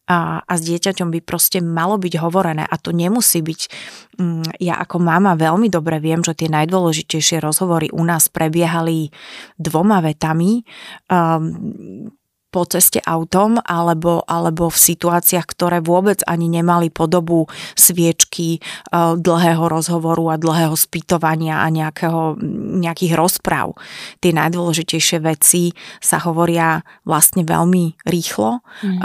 a, 0.07 0.43
a 0.43 0.53
s 0.55 0.61
dieťaťom 0.67 1.09
by 1.15 1.19
proste 1.23 1.63
malo 1.63 1.95
byť 1.95 2.13
hovorené 2.19 2.63
a 2.67 2.75
to 2.75 2.91
nemusí 2.91 3.39
byť, 3.39 3.61
mm, 4.19 4.59
ja 4.59 4.75
ako 4.79 4.99
mama 4.99 5.35
veľmi 5.39 5.71
dobre 5.71 6.03
viem, 6.03 6.19
že 6.19 6.35
tie 6.35 6.51
najdôležitejšie 6.51 7.39
rozhovory 7.39 7.87
u 7.91 8.03
nás 8.03 8.27
prebiehali 8.27 9.11
dvoma 9.55 10.03
vetami. 10.03 10.63
Um, 11.07 12.11
po 12.53 12.69
ceste 12.69 13.01
autom 13.01 13.57
alebo, 13.65 14.22
alebo 14.29 14.69
v 14.69 14.77
situáciách, 14.77 15.50
ktoré 15.50 15.81
vôbec 15.81 16.22
ani 16.29 16.45
nemali 16.45 16.93
podobu 16.93 17.50
sviečky, 17.74 18.57
e, 18.57 18.60
dlhého 19.17 19.65
rozhovoru 19.65 20.38
a 20.38 20.38
dlhého 20.38 20.77
spýtovania 20.77 21.65
a 21.65 21.74
nejakého, 21.74 22.38
nejakých 22.77 23.17
rozpráv. 23.17 23.74
Tie 24.22 24.29
najdôležitejšie 24.29 25.17
veci 25.25 25.74
sa 25.98 26.22
hovoria 26.22 26.86
vlastne 27.01 27.41
veľmi 27.41 28.05
rýchlo, 28.05 28.62
mm. 28.83 29.00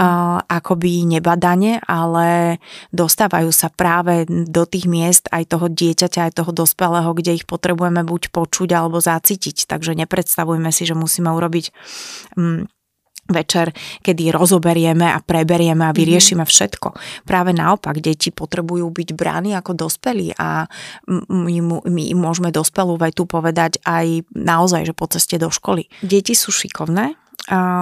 akoby 0.45 1.07
nebadane, 1.07 1.79
ale 1.87 2.59
dostávajú 2.91 3.49
sa 3.49 3.71
práve 3.71 4.27
do 4.27 4.67
tých 4.67 4.85
miest 4.85 5.25
aj 5.31 5.55
toho 5.55 5.71
dieťaťa, 5.71 6.29
aj 6.29 6.33
toho 6.43 6.51
dospelého, 6.51 7.09
kde 7.15 7.41
ich 7.41 7.45
potrebujeme 7.47 8.03
buď 8.03 8.29
počuť 8.29 8.69
alebo 8.75 8.99
zacítiť. 8.99 9.65
Takže 9.65 9.95
nepredstavujme 9.95 10.69
si, 10.69 10.83
že 10.85 10.93
musíme 10.93 11.31
urobiť 11.31 11.71
mm, 12.35 12.78
večer, 13.29 13.71
kedy 14.01 14.33
rozoberieme 14.33 15.05
a 15.05 15.21
preberieme 15.21 15.85
a 15.85 15.95
vyriešime 15.95 16.43
mhm. 16.43 16.49
všetko. 16.49 16.87
Práve 17.23 17.53
naopak, 17.53 18.01
deti 18.01 18.33
potrebujú 18.33 18.89
byť 18.89 19.09
brány 19.13 19.53
ako 19.55 19.87
dospelí 19.87 20.33
a 20.35 20.65
my, 21.29 21.55
my 21.85 22.03
im 22.09 22.19
môžeme 22.19 22.49
dospelú 22.49 22.97
vetu 22.97 23.29
povedať 23.29 23.79
aj 23.85 24.25
naozaj, 24.33 24.89
že 24.89 24.93
po 24.97 25.05
ceste 25.05 25.37
do 25.37 25.53
školy. 25.53 25.85
Deti 26.01 26.33
sú 26.33 26.49
šikovné, 26.49 27.15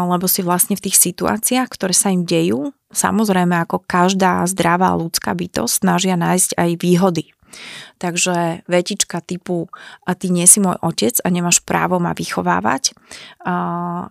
lebo 0.07 0.25
si 0.29 0.45
vlastne 0.45 0.75
v 0.77 0.83
tých 0.87 0.99
situáciách, 0.99 1.67
ktoré 1.67 1.91
sa 1.95 2.13
im 2.13 2.23
dejú, 2.23 2.71
samozrejme 2.93 3.57
ako 3.67 3.83
každá 3.83 4.45
zdravá 4.47 4.95
ľudská 4.95 5.35
bytosť, 5.35 5.73
snažia 5.83 6.15
nájsť 6.15 6.55
aj 6.55 6.69
výhody 6.79 7.36
Takže 7.97 8.67
vetička 8.69 9.25
typu 9.25 9.67
a 10.05 10.13
ty 10.13 10.29
nie 10.29 10.45
si 10.45 10.61
môj 10.61 10.77
otec 10.85 11.17
a 11.25 11.27
nemáš 11.33 11.65
právo 11.65 11.97
ma 11.97 12.13
vychovávať 12.13 12.93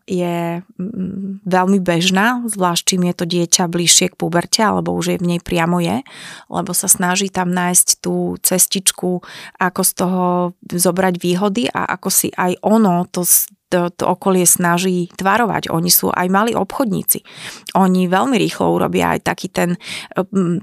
je 0.09 0.65
mm, 0.65 1.45
veľmi 1.45 1.79
bežná, 1.83 2.41
zvlášť 2.49 2.83
čím 2.95 3.03
je 3.13 3.15
to 3.15 3.25
dieťa 3.29 3.65
bližšie 3.69 4.07
k 4.13 4.19
puberte 4.19 4.65
alebo 4.65 4.97
už 4.97 5.17
je 5.17 5.21
v 5.21 5.29
nej 5.37 5.41
priamo 5.43 5.83
je, 5.83 6.01
lebo 6.49 6.73
sa 6.73 6.89
snaží 6.89 7.29
tam 7.29 7.53
nájsť 7.53 8.01
tú 8.01 8.41
cestičku, 8.41 9.21
ako 9.61 9.81
z 9.85 9.93
toho 9.93 10.25
zobrať 10.73 11.15
výhody 11.21 11.69
a 11.69 11.85
ako 11.99 12.09
si 12.09 12.29
aj 12.33 12.57
ono 12.65 13.05
to 13.13 13.29
to, 13.67 13.91
to 13.91 14.07
okolie 14.07 14.47
snaží 14.47 15.11
tvarovať. 15.19 15.75
Oni 15.75 15.91
sú 15.91 16.15
aj 16.15 16.27
malí 16.31 16.53
obchodníci. 16.55 17.27
Oni 17.75 18.07
veľmi 18.07 18.39
rýchlo 18.39 18.71
urobia 18.71 19.19
aj 19.19 19.27
taký 19.27 19.51
ten 19.51 19.75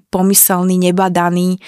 pomyselný, 0.08 0.80
nebadaný 0.80 1.60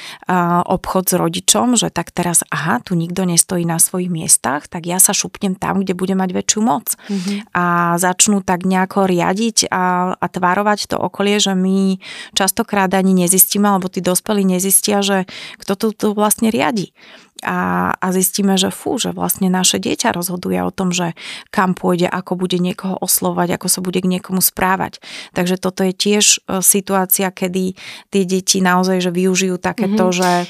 obchod 0.66 1.12
s 1.12 1.14
rodičom, 1.20 1.76
že 1.76 1.92
tak 1.92 2.16
teraz, 2.16 2.48
aha, 2.48 2.80
tu 2.80 2.96
nikto 2.96 3.28
nestojí 3.28 3.68
na 3.68 3.78
svojich 3.78 4.08
miestach, 4.08 4.72
tak 4.72 4.88
ja 4.88 4.98
sa 4.98 5.12
šupnem 5.12 5.60
tam, 5.60 5.84
kde 5.84 5.92
bude 5.92 6.16
mať 6.16 6.30
väčšiu 6.32 6.60
moc. 6.64 6.96
Mm-hmm. 7.12 7.52
A 7.52 7.96
začnú 8.00 8.40
tak 8.40 8.64
nejako 8.64 9.04
riadiť 9.04 9.68
a, 9.68 10.16
a 10.16 10.26
tvarovať 10.32 10.96
to 10.96 10.98
okolie, 11.00 11.44
že 11.44 11.52
my 11.52 12.00
častokrát 12.32 12.92
ani 12.96 13.12
nezistíme, 13.28 13.68
alebo 13.68 13.92
tí 13.92 14.00
dospelí 14.00 14.48
nezistia, 14.48 15.04
že 15.04 15.28
kto 15.60 15.74
tu, 15.76 15.88
tu 15.92 16.08
vlastne 16.16 16.48
riadi 16.48 16.96
a, 17.44 17.92
a 17.92 18.08
zistíme, 18.16 18.56
že 18.56 18.72
fú, 18.72 18.96
že 18.96 19.12
vlastne 19.12 19.52
naše 19.52 19.76
dieťa 19.76 20.16
rozhoduje 20.16 20.56
o 20.64 20.72
tom, 20.72 20.96
že 20.96 21.20
kam 21.52 21.76
pôjde, 21.76 22.08
ako 22.08 22.40
bude 22.40 22.56
niekoho 22.64 22.96
oslovať, 22.96 23.60
ako 23.60 23.68
sa 23.68 23.80
bude 23.84 24.00
k 24.00 24.08
niekomu 24.08 24.40
správať. 24.40 25.04
Takže 25.36 25.60
toto 25.60 25.84
je 25.84 25.92
tiež 25.92 26.26
e, 26.48 26.64
situácia, 26.64 27.28
kedy 27.36 27.76
tie 28.08 28.24
deti 28.24 28.64
naozaj 28.64 29.04
že 29.04 29.12
využijú 29.12 29.60
takéto, 29.60 30.10
mm-hmm. 30.10 30.20
že 30.24 30.32
e, 30.40 30.48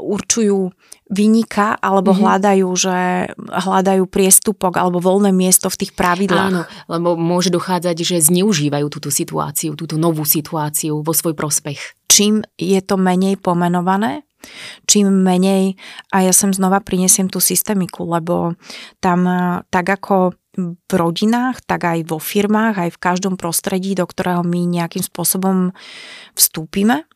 určujú 0.00 0.72
vynika 1.10 1.76
alebo 1.76 2.16
mm-hmm. 2.16 2.24
hľadajú, 2.24 2.68
že 2.80 2.98
hľadajú 3.36 4.04
priestupok 4.08 4.80
alebo 4.80 5.04
voľné 5.04 5.36
miesto 5.36 5.68
v 5.68 5.84
tých 5.84 5.92
pravidlách. 5.92 6.48
Áno, 6.48 6.62
lebo 6.88 7.18
môže 7.20 7.52
dochádzať, 7.52 7.96
že 8.00 8.16
zneužívajú 8.24 8.86
túto 8.88 9.12
situáciu, 9.12 9.76
túto 9.76 10.00
novú 10.00 10.24
situáciu 10.24 11.04
vo 11.04 11.12
svoj 11.12 11.36
prospech. 11.36 12.08
Čím 12.08 12.40
je 12.56 12.80
to 12.80 12.96
menej 12.96 13.36
pomenované, 13.36 14.24
čím 14.88 15.10
menej 15.10 15.76
a 16.12 16.24
ja 16.24 16.32
sem 16.34 16.52
znova 16.52 16.80
prinesiem 16.80 17.28
tú 17.28 17.38
systemiku, 17.38 18.08
lebo 18.08 18.54
tam 18.98 19.26
tak 19.68 19.86
ako 19.86 20.34
v 20.58 20.92
rodinách, 20.92 21.62
tak 21.62 21.86
aj 21.86 22.10
vo 22.10 22.18
firmách, 22.18 22.74
aj 22.76 22.90
v 22.92 23.02
každom 23.02 23.34
prostredí, 23.38 23.94
do 23.94 24.04
ktorého 24.04 24.42
my 24.42 24.66
nejakým 24.66 25.02
spôsobom 25.06 25.70
vstúpime, 26.34 27.06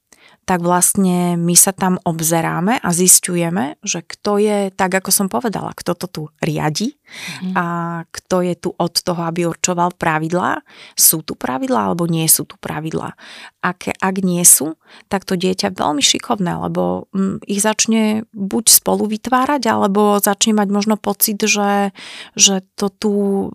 tak 0.44 0.60
vlastne 0.60 1.40
my 1.40 1.56
sa 1.56 1.72
tam 1.72 1.96
obzeráme 2.04 2.76
a 2.78 2.88
zistujeme, 2.92 3.80
že 3.80 4.04
kto 4.04 4.36
je, 4.38 4.58
tak 4.76 4.92
ako 4.92 5.10
som 5.10 5.26
povedala, 5.32 5.72
kto 5.72 5.96
to 5.96 6.06
tu 6.06 6.22
riadi 6.44 7.00
mm. 7.42 7.54
a 7.56 7.64
kto 8.08 8.36
je 8.44 8.54
tu 8.58 8.70
od 8.74 8.94
toho, 8.94 9.22
aby 9.24 9.46
určoval 9.48 9.94
pravidlá. 9.94 10.60
Sú 10.98 11.22
tu 11.22 11.38
pravidlá 11.38 11.90
alebo 11.90 12.04
nie 12.10 12.26
sú 12.26 12.44
tu 12.44 12.58
pravidlá. 12.58 13.16
Ak, 13.64 13.88
ak 13.88 14.16
nie 14.20 14.44
sú, 14.44 14.76
tak 15.08 15.24
to 15.24 15.40
dieťa 15.40 15.72
veľmi 15.72 16.04
šikovné, 16.04 16.52
lebo 16.68 17.08
mm, 17.16 17.48
ich 17.48 17.64
začne 17.64 18.28
buď 18.36 18.64
spolu 18.68 19.08
vytvárať, 19.08 19.62
alebo 19.66 20.20
začne 20.20 20.52
mať 20.58 20.68
možno 20.68 20.94
pocit, 21.00 21.40
že, 21.40 21.96
že 22.36 22.60
to 22.76 22.92
tu 22.92 23.12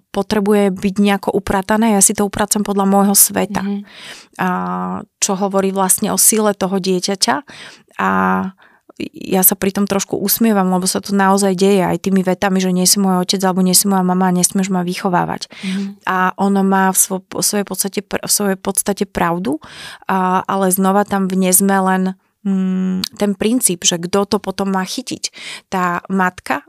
potrebuje 0.09 0.73
byť 0.73 0.95
nejako 0.97 1.29
upratané, 1.29 1.93
ja 1.93 2.01
si 2.01 2.17
to 2.17 2.25
upracem 2.25 2.65
podľa 2.65 2.85
môjho 2.89 3.15
sveta. 3.15 3.61
Mm. 3.61 3.81
A 4.41 4.49
čo 5.21 5.37
hovorí 5.37 5.69
vlastne 5.69 6.09
o 6.09 6.17
sile 6.17 6.57
toho 6.57 6.81
dieťaťa 6.81 7.35
a 7.99 8.11
ja 9.15 9.41
sa 9.47 9.55
pri 9.55 9.71
tom 9.71 9.87
trošku 9.87 10.19
usmievam, 10.19 10.67
lebo 10.75 10.83
sa 10.83 10.99
to 10.99 11.15
naozaj 11.15 11.55
deje 11.55 11.87
aj 11.87 12.03
tými 12.03 12.19
vetami, 12.19 12.59
že 12.59 12.75
nie 12.75 12.83
si 12.83 12.99
môj 12.99 13.23
otec 13.23 13.39
alebo 13.47 13.63
nie 13.63 13.71
si 13.71 13.87
moja 13.87 14.03
mama 14.03 14.27
a 14.27 14.35
nesmieš 14.35 14.67
ma 14.67 14.83
vychovávať. 14.83 15.47
Mm. 15.63 15.95
A 16.03 16.35
ono 16.35 16.61
má 16.67 16.91
v, 16.91 16.97
svo, 16.99 17.17
v, 17.23 17.39
svojej 17.39 17.65
podstate, 17.65 17.99
v 18.03 18.31
svojej 18.31 18.59
podstate 18.59 19.03
pravdu, 19.07 19.63
a, 20.11 20.43
ale 20.43 20.67
znova 20.75 21.07
tam 21.07 21.31
vnezme 21.31 21.75
len 21.79 22.03
mm, 22.43 23.15
ten 23.15 23.31
princíp, 23.39 23.87
že 23.87 23.95
kto 23.95 24.27
to 24.27 24.37
potom 24.43 24.75
má 24.75 24.83
chytiť. 24.83 25.31
Tá 25.71 26.03
matka 26.11 26.67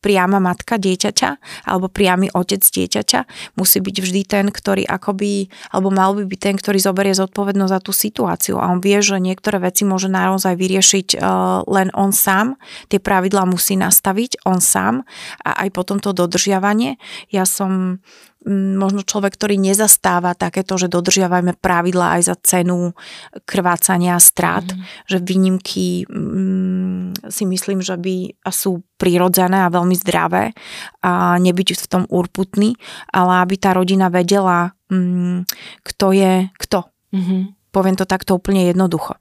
priama 0.00 0.40
matka 0.40 0.80
dieťaťa 0.80 1.30
alebo 1.68 1.92
priamy 1.92 2.32
otec 2.32 2.60
dieťaťa. 2.64 3.20
Musí 3.60 3.78
byť 3.84 3.96
vždy 4.00 4.22
ten, 4.24 4.46
ktorý 4.48 4.88
akoby, 4.88 5.52
alebo 5.70 5.92
mal 5.92 6.16
by 6.16 6.24
byť 6.24 6.40
ten, 6.40 6.56
ktorý 6.56 6.78
zoberie 6.80 7.12
zodpovednosť 7.12 7.72
za 7.72 7.80
tú 7.84 7.92
situáciu 7.92 8.56
a 8.56 8.72
on 8.72 8.80
vie, 8.80 8.98
že 9.04 9.20
niektoré 9.20 9.60
veci 9.60 9.84
môže 9.84 10.08
naozaj 10.08 10.56
vyriešiť 10.56 11.08
uh, 11.20 11.68
len 11.68 11.92
on 11.92 12.10
sám. 12.16 12.56
Tie 12.88 12.98
pravidlá 12.98 13.44
musí 13.44 13.76
nastaviť 13.76 14.44
on 14.48 14.58
sám 14.64 15.04
a 15.44 15.66
aj 15.66 15.68
potom 15.76 16.00
to 16.00 16.16
dodržiavanie. 16.16 16.96
Ja 17.28 17.44
som 17.44 18.00
možno 18.46 19.02
človek, 19.02 19.34
ktorý 19.34 19.58
nezastáva 19.58 20.38
takéto, 20.38 20.78
že 20.78 20.86
dodržiavajme 20.86 21.58
pravidlá 21.58 22.18
aj 22.18 22.22
za 22.30 22.36
cenu 22.38 22.94
krvácania 23.42 24.14
a 24.14 24.22
strát, 24.22 24.62
mm. 24.62 24.78
že 25.10 25.18
výnimky 25.18 26.06
mm, 26.06 27.26
si 27.26 27.44
myslím, 27.50 27.82
že 27.82 27.98
by 27.98 28.38
sú 28.46 28.86
prirodzené 28.94 29.66
a 29.66 29.74
veľmi 29.74 29.94
zdravé 29.98 30.54
a 31.02 31.34
nebyť 31.42 31.68
v 31.74 31.86
tom 31.90 32.02
urputný, 32.06 32.78
ale 33.10 33.42
aby 33.42 33.54
tá 33.58 33.74
rodina 33.74 34.06
vedela, 34.06 34.70
mm, 34.86 35.42
kto 35.82 36.06
je 36.14 36.32
kto. 36.62 36.86
Mm-hmm. 37.10 37.40
Poviem 37.68 37.96
to 37.98 38.08
takto 38.08 38.38
úplne 38.38 38.70
jednoducho. 38.70 39.18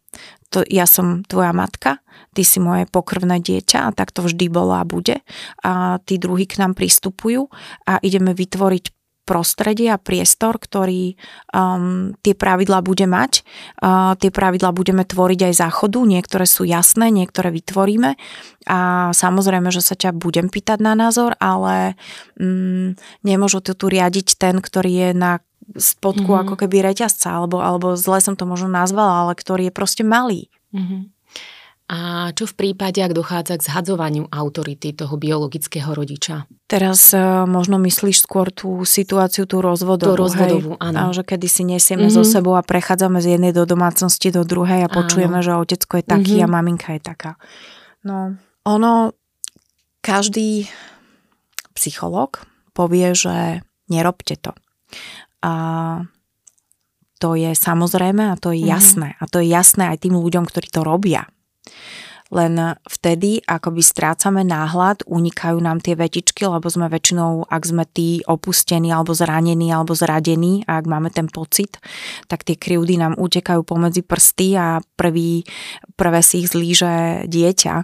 To, 0.55 0.63
ja 0.63 0.87
som 0.87 1.27
tvoja 1.27 1.51
matka, 1.51 1.99
ty 2.31 2.47
si 2.47 2.63
moje 2.63 2.87
pokrvné 2.87 3.43
dieťa 3.43 3.91
a 3.91 3.93
tak 3.93 4.15
to 4.15 4.23
vždy 4.23 4.47
bolo 4.47 4.77
a 4.77 4.87
bude. 4.87 5.19
A 5.67 5.99
tí 6.07 6.15
druhí 6.15 6.47
k 6.47 6.63
nám 6.63 6.71
pristupujú 6.71 7.51
a 7.83 7.99
ideme 7.99 8.31
vytvoriť 8.31 8.96
prostredie 9.27 9.91
a 9.91 9.99
priestor, 9.99 10.55
ktorý 10.55 11.19
um, 11.51 12.15
tie 12.23 12.31
pravidlá 12.31 12.79
bude 12.79 13.03
mať. 13.03 13.43
Uh, 13.83 14.15
tie 14.15 14.31
pravidlá 14.31 14.71
budeme 14.71 15.03
tvoriť 15.03 15.51
aj 15.51 15.53
záchodu, 15.67 15.99
niektoré 16.07 16.47
sú 16.47 16.63
jasné, 16.63 17.11
niektoré 17.11 17.51
vytvoríme 17.51 18.15
a 18.71 19.11
samozrejme, 19.11 19.67
že 19.67 19.83
sa 19.83 19.99
ťa 19.99 20.15
budem 20.15 20.47
pýtať 20.47 20.79
na 20.79 20.95
názor, 20.95 21.35
ale 21.43 21.99
um, 22.39 22.95
nemôžu 23.27 23.59
to 23.59 23.75
tu 23.75 23.91
riadiť 23.91 24.39
ten, 24.39 24.63
ktorý 24.63 24.91
je 24.91 25.09
na 25.11 25.43
spodku 25.75 26.31
mm-hmm. 26.31 26.43
ako 26.47 26.55
keby 26.55 26.79
reťazca, 26.79 27.27
alebo, 27.35 27.59
alebo 27.59 27.99
zle 27.99 28.23
som 28.23 28.39
to 28.39 28.47
možno 28.47 28.71
nazvala, 28.71 29.27
ale 29.27 29.33
ktorý 29.35 29.67
je 29.67 29.73
proste 29.75 30.07
malý. 30.07 30.47
Mm-hmm. 30.71 31.16
A 31.87 32.35
čo 32.35 32.43
v 32.43 32.55
prípade, 32.59 32.99
ak 32.99 33.15
dochádza 33.15 33.55
k 33.55 33.71
zhadzovaniu 33.71 34.27
autority 34.27 34.91
toho 34.91 35.15
biologického 35.15 35.87
rodiča? 35.95 36.43
Teraz 36.67 37.15
uh, 37.15 37.47
možno 37.47 37.79
myslíš 37.79 38.27
skôr 38.27 38.51
tú 38.51 38.83
situáciu, 38.83 39.47
tú 39.47 39.63
rozvodovú. 39.63 40.19
Tú 40.19 40.19
rozvodovú, 40.19 40.71
hej? 40.75 40.83
áno. 40.83 40.99
A 41.07 41.15
že 41.15 41.23
kedy 41.23 41.47
si 41.47 41.63
nesieme 41.63 42.11
mm-hmm. 42.11 42.27
so 42.27 42.27
sebou 42.27 42.59
a 42.59 42.63
prechádzame 42.67 43.23
z 43.23 43.39
jednej 43.39 43.55
do 43.55 43.63
domácnosti 43.63 44.35
do 44.35 44.43
druhej 44.43 44.83
a 44.83 44.91
počujeme, 44.91 45.39
áno. 45.39 45.47
že 45.47 45.55
otecko 45.55 46.03
je 46.03 46.05
taký 46.11 46.43
mm-hmm. 46.43 46.51
a 46.51 46.55
maminka 46.59 46.89
je 46.91 47.01
taká. 47.07 47.39
No, 48.03 48.35
ono, 48.67 49.15
každý 50.03 50.67
psychológ 51.71 52.43
povie, 52.75 53.15
že 53.15 53.63
nerobte 53.87 54.35
to. 54.35 54.51
A 55.39 55.53
to 57.23 57.39
je 57.39 57.55
samozrejme 57.55 58.27
a 58.27 58.35
to 58.35 58.51
je 58.51 58.59
mm-hmm. 58.59 58.75
jasné. 58.75 59.09
A 59.15 59.25
to 59.31 59.39
je 59.39 59.47
jasné 59.47 59.87
aj 59.87 60.03
tým 60.03 60.19
ľuďom, 60.19 60.43
ktorí 60.43 60.67
to 60.67 60.83
robia 60.83 61.31
len 62.27 62.75
vtedy 62.83 63.39
akoby 63.47 63.79
strácame 63.79 64.43
náhľad, 64.43 65.07
unikajú 65.07 65.57
nám 65.63 65.79
tie 65.79 65.95
vetičky, 65.95 66.43
lebo 66.43 66.67
sme 66.67 66.91
väčšinou, 66.91 67.47
ak 67.47 67.63
sme 67.63 67.87
tí 67.87 68.19
opustení 68.27 68.91
alebo 68.91 69.15
zranení 69.15 69.71
alebo 69.71 69.95
zradení 69.95 70.67
a 70.67 70.79
ak 70.83 70.85
máme 70.91 71.07
ten 71.11 71.31
pocit, 71.31 71.79
tak 72.27 72.43
tie 72.43 72.59
krivdy 72.59 72.99
nám 72.99 73.15
utekajú 73.15 73.63
pomedzi 73.63 74.03
prsty 74.03 74.59
a 74.59 74.83
prvý, 74.99 75.47
prvé 75.95 76.19
si 76.19 76.43
ich 76.43 76.51
zlíže 76.51 77.25
dieťa. 77.31 77.75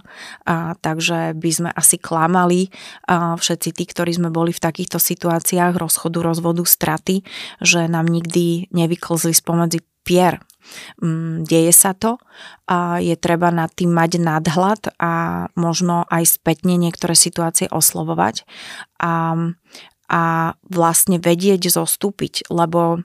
A, 0.44 0.76
takže 0.76 1.32
by 1.36 1.50
sme 1.50 1.70
asi 1.72 1.96
klamali 1.96 2.68
a 3.08 3.40
všetci 3.40 3.68
tí, 3.72 3.84
ktorí 3.88 4.12
sme 4.12 4.28
boli 4.28 4.52
v 4.52 4.60
takýchto 4.60 5.00
situáciách 5.00 5.72
rozchodu, 5.76 6.20
rozvodu, 6.20 6.62
straty, 6.64 7.24
že 7.64 7.88
nám 7.88 8.12
nikdy 8.12 8.68
nevyklzli 8.76 9.32
spomedzi 9.32 9.80
pier 10.04 10.44
deje 11.44 11.72
sa 11.72 11.92
to 11.92 12.16
je 13.00 13.14
treba 13.20 13.52
nad 13.52 13.70
tým 13.72 13.92
mať 13.92 14.12
nadhľad 14.20 14.80
a 14.98 15.12
možno 15.54 16.08
aj 16.08 16.40
spätne 16.40 16.80
niektoré 16.80 17.12
situácie 17.12 17.68
oslovovať 17.68 18.48
a, 19.00 19.36
a 20.08 20.22
vlastne 20.68 21.16
vedieť 21.20 21.68
zostúpiť, 21.68 22.48
lebo 22.48 23.04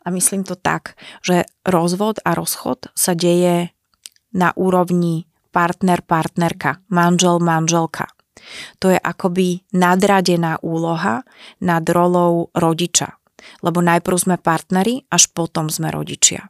a 0.00 0.08
myslím 0.08 0.48
to 0.48 0.56
tak, 0.56 0.96
že 1.20 1.44
rozvod 1.68 2.24
a 2.24 2.32
rozchod 2.32 2.88
sa 2.96 3.12
deje 3.12 3.76
na 4.32 4.56
úrovni 4.56 5.28
partner-partnerka, 5.52 6.80
manžel-manželka. 6.88 8.08
To 8.80 8.88
je 8.88 8.96
akoby 8.96 9.68
nadradená 9.76 10.56
úloha 10.64 11.28
nad 11.60 11.84
rolou 11.84 12.48
rodiča 12.56 13.19
lebo 13.60 13.80
najprv 13.84 14.16
sme 14.16 14.36
partneri, 14.36 15.04
až 15.08 15.30
potom 15.32 15.68
sme 15.68 15.92
rodičia. 15.92 16.48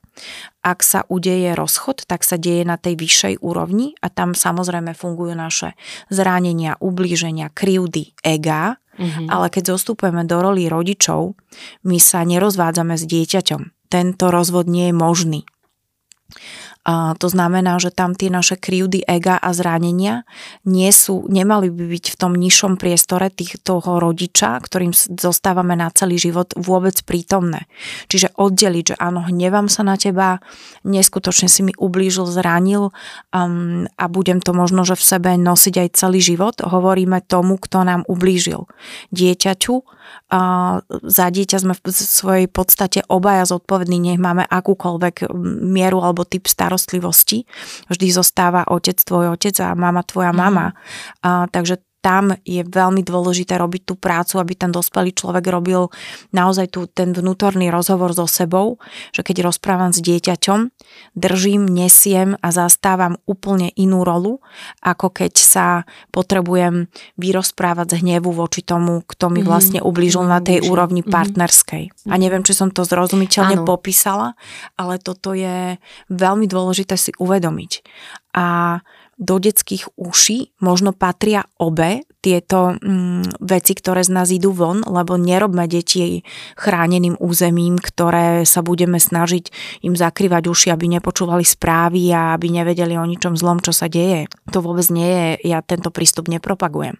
Ak 0.61 0.85
sa 0.85 1.09
udeje 1.09 1.57
rozchod, 1.57 2.05
tak 2.05 2.23
sa 2.27 2.37
deje 2.37 2.69
na 2.69 2.77
tej 2.77 3.01
vyššej 3.01 3.35
úrovni 3.41 3.97
a 4.05 4.13
tam 4.13 4.37
samozrejme 4.37 4.93
fungujú 4.93 5.33
naše 5.33 5.73
zranenia, 6.13 6.77
ublíženia, 6.79 7.49
krivdy, 7.51 8.13
ega, 8.21 8.77
mm-hmm. 9.01 9.33
ale 9.33 9.49
keď 9.49 9.77
zostupujeme 9.77 10.29
do 10.29 10.37
roli 10.45 10.69
rodičov, 10.69 11.35
my 11.89 11.97
sa 11.97 12.23
nerozvádzame 12.29 13.01
s 13.01 13.05
dieťaťom. 13.09 13.91
Tento 13.91 14.25
rozvod 14.29 14.69
nie 14.69 14.93
je 14.93 14.95
možný. 14.95 15.41
To 16.91 17.29
znamená, 17.31 17.79
že 17.79 17.95
tam 17.95 18.19
tie 18.19 18.33
naše 18.33 18.59
krivdy, 18.59 19.07
ega 19.07 19.39
a 19.39 19.55
zranenia 19.55 20.27
nie 20.67 20.91
sú, 20.91 21.29
nemali 21.31 21.71
by 21.71 21.85
byť 21.87 22.05
v 22.13 22.17
tom 22.19 22.33
nižšom 22.35 22.81
priestore 22.81 23.31
tých, 23.31 23.63
toho 23.63 24.03
rodiča, 24.03 24.59
ktorým 24.59 24.91
zostávame 24.97 25.79
na 25.79 25.93
celý 25.95 26.19
život 26.19 26.51
vôbec 26.59 26.97
prítomné. 27.07 27.71
Čiže 28.11 28.35
oddeliť, 28.35 28.85
že 28.93 28.97
áno, 28.99 29.23
hnevám 29.23 29.71
sa 29.71 29.87
na 29.87 29.95
teba, 29.95 30.43
neskutočne 30.83 31.53
si 31.53 31.63
mi 31.63 31.77
ublížil, 31.77 32.27
zranil 32.27 32.91
um, 33.31 33.87
a 33.95 34.05
budem 34.11 34.43
to 34.43 34.51
možno, 34.57 34.83
že 34.83 34.99
v 34.99 35.05
sebe 35.05 35.31
nosiť 35.37 35.75
aj 35.87 35.89
celý 35.95 36.19
život. 36.19 36.59
Hovoríme 36.59 37.23
tomu, 37.23 37.61
kto 37.61 37.87
nám 37.87 38.03
ublížil. 38.11 38.67
Dieťaťu, 39.15 39.75
uh, 39.79 40.81
za 40.89 41.27
dieťa 41.31 41.57
sme 41.61 41.75
v 41.77 41.83
svojej 41.93 42.49
podstate 42.51 43.07
obaja 43.07 43.47
zodpovední, 43.47 44.01
nech 44.01 44.21
máme 44.21 44.43
akúkoľvek 44.49 45.31
mieru 45.61 46.03
alebo 46.03 46.27
typ 46.27 46.49
starostlivosti 46.49 46.80
starostlivosti. 46.81 47.45
Vždy 47.93 48.07
zostáva 48.11 48.65
otec 48.67 48.97
tvoj 49.05 49.37
otec 49.37 49.55
a 49.61 49.77
mama 49.77 50.03
tvoja 50.03 50.33
mama. 50.33 50.73
Mm. 50.73 50.77
A, 51.23 51.31
takže 51.53 51.77
tam 52.01 52.33
je 52.49 52.65
veľmi 52.65 53.05
dôležité 53.05 53.61
robiť 53.61 53.93
tú 53.93 53.95
prácu, 53.97 54.41
aby 54.41 54.57
ten 54.57 54.73
dospelý 54.73 55.13
človek 55.13 55.45
robil 55.53 55.93
naozaj 56.33 56.73
tu 56.73 56.89
ten 56.89 57.13
vnútorný 57.13 57.69
rozhovor 57.69 58.17
so 58.17 58.25
sebou, 58.25 58.81
že 59.13 59.21
keď 59.21 59.53
rozprávam 59.53 59.93
s 59.93 60.01
dieťaťom, 60.01 60.73
držím, 61.13 61.69
nesiem 61.69 62.41
a 62.41 62.49
zastávam 62.51 63.21
úplne 63.29 63.69
inú 63.77 64.03
rolu, 64.03 64.41
ako 64.81 65.13
keď 65.13 65.33
sa 65.37 65.67
potrebujem 66.09 66.89
vyrozprávať 67.21 67.97
z 67.97 67.99
hnevu 68.01 68.33
voči 68.33 68.65
tomu, 68.65 69.05
kto 69.05 69.29
mi 69.29 69.45
mhm. 69.45 69.47
vlastne 69.47 69.81
ublížil 69.85 70.25
na 70.25 70.41
tej 70.41 70.65
úrovni 70.65 71.05
mhm. 71.05 71.13
partnerskej. 71.13 72.09
A 72.09 72.17
neviem, 72.17 72.41
či 72.41 72.57
som 72.57 72.73
to 72.73 72.89
zrozumiteľne 72.89 73.61
ano. 73.61 73.69
popísala, 73.69 74.35
ale 74.81 74.97
toto 74.97 75.37
je 75.37 75.77
veľmi 76.09 76.49
dôležité 76.49 76.97
si 76.97 77.13
uvedomiť. 77.21 77.85
A 78.31 78.79
do 79.21 79.37
detských 79.37 80.01
uší 80.01 80.57
možno 80.65 80.97
patria 80.97 81.45
obe 81.61 82.09
tieto 82.25 82.73
mm, 82.73 83.45
veci, 83.45 83.77
ktoré 83.77 84.01
z 84.01 84.17
nás 84.17 84.33
idú 84.33 84.57
von, 84.57 84.81
lebo 84.81 85.21
nerobme 85.21 85.69
deti 85.69 86.25
chráneným 86.57 87.21
územím, 87.21 87.77
ktoré 87.77 88.49
sa 88.49 88.65
budeme 88.65 88.97
snažiť 88.97 89.53
im 89.85 89.93
zakrývať 89.93 90.49
uši, 90.49 90.69
aby 90.73 90.97
nepočúvali 90.97 91.45
správy 91.45 92.13
a 92.17 92.33
aby 92.33 92.49
nevedeli 92.49 92.97
o 92.97 93.05
ničom 93.05 93.37
zlom, 93.37 93.61
čo 93.61 93.77
sa 93.77 93.93
deje. 93.93 94.25
To 94.57 94.65
vôbec 94.65 94.89
nie 94.89 95.09
je, 95.09 95.53
ja 95.53 95.61
tento 95.61 95.93
prístup 95.93 96.33
nepropagujem. 96.33 96.97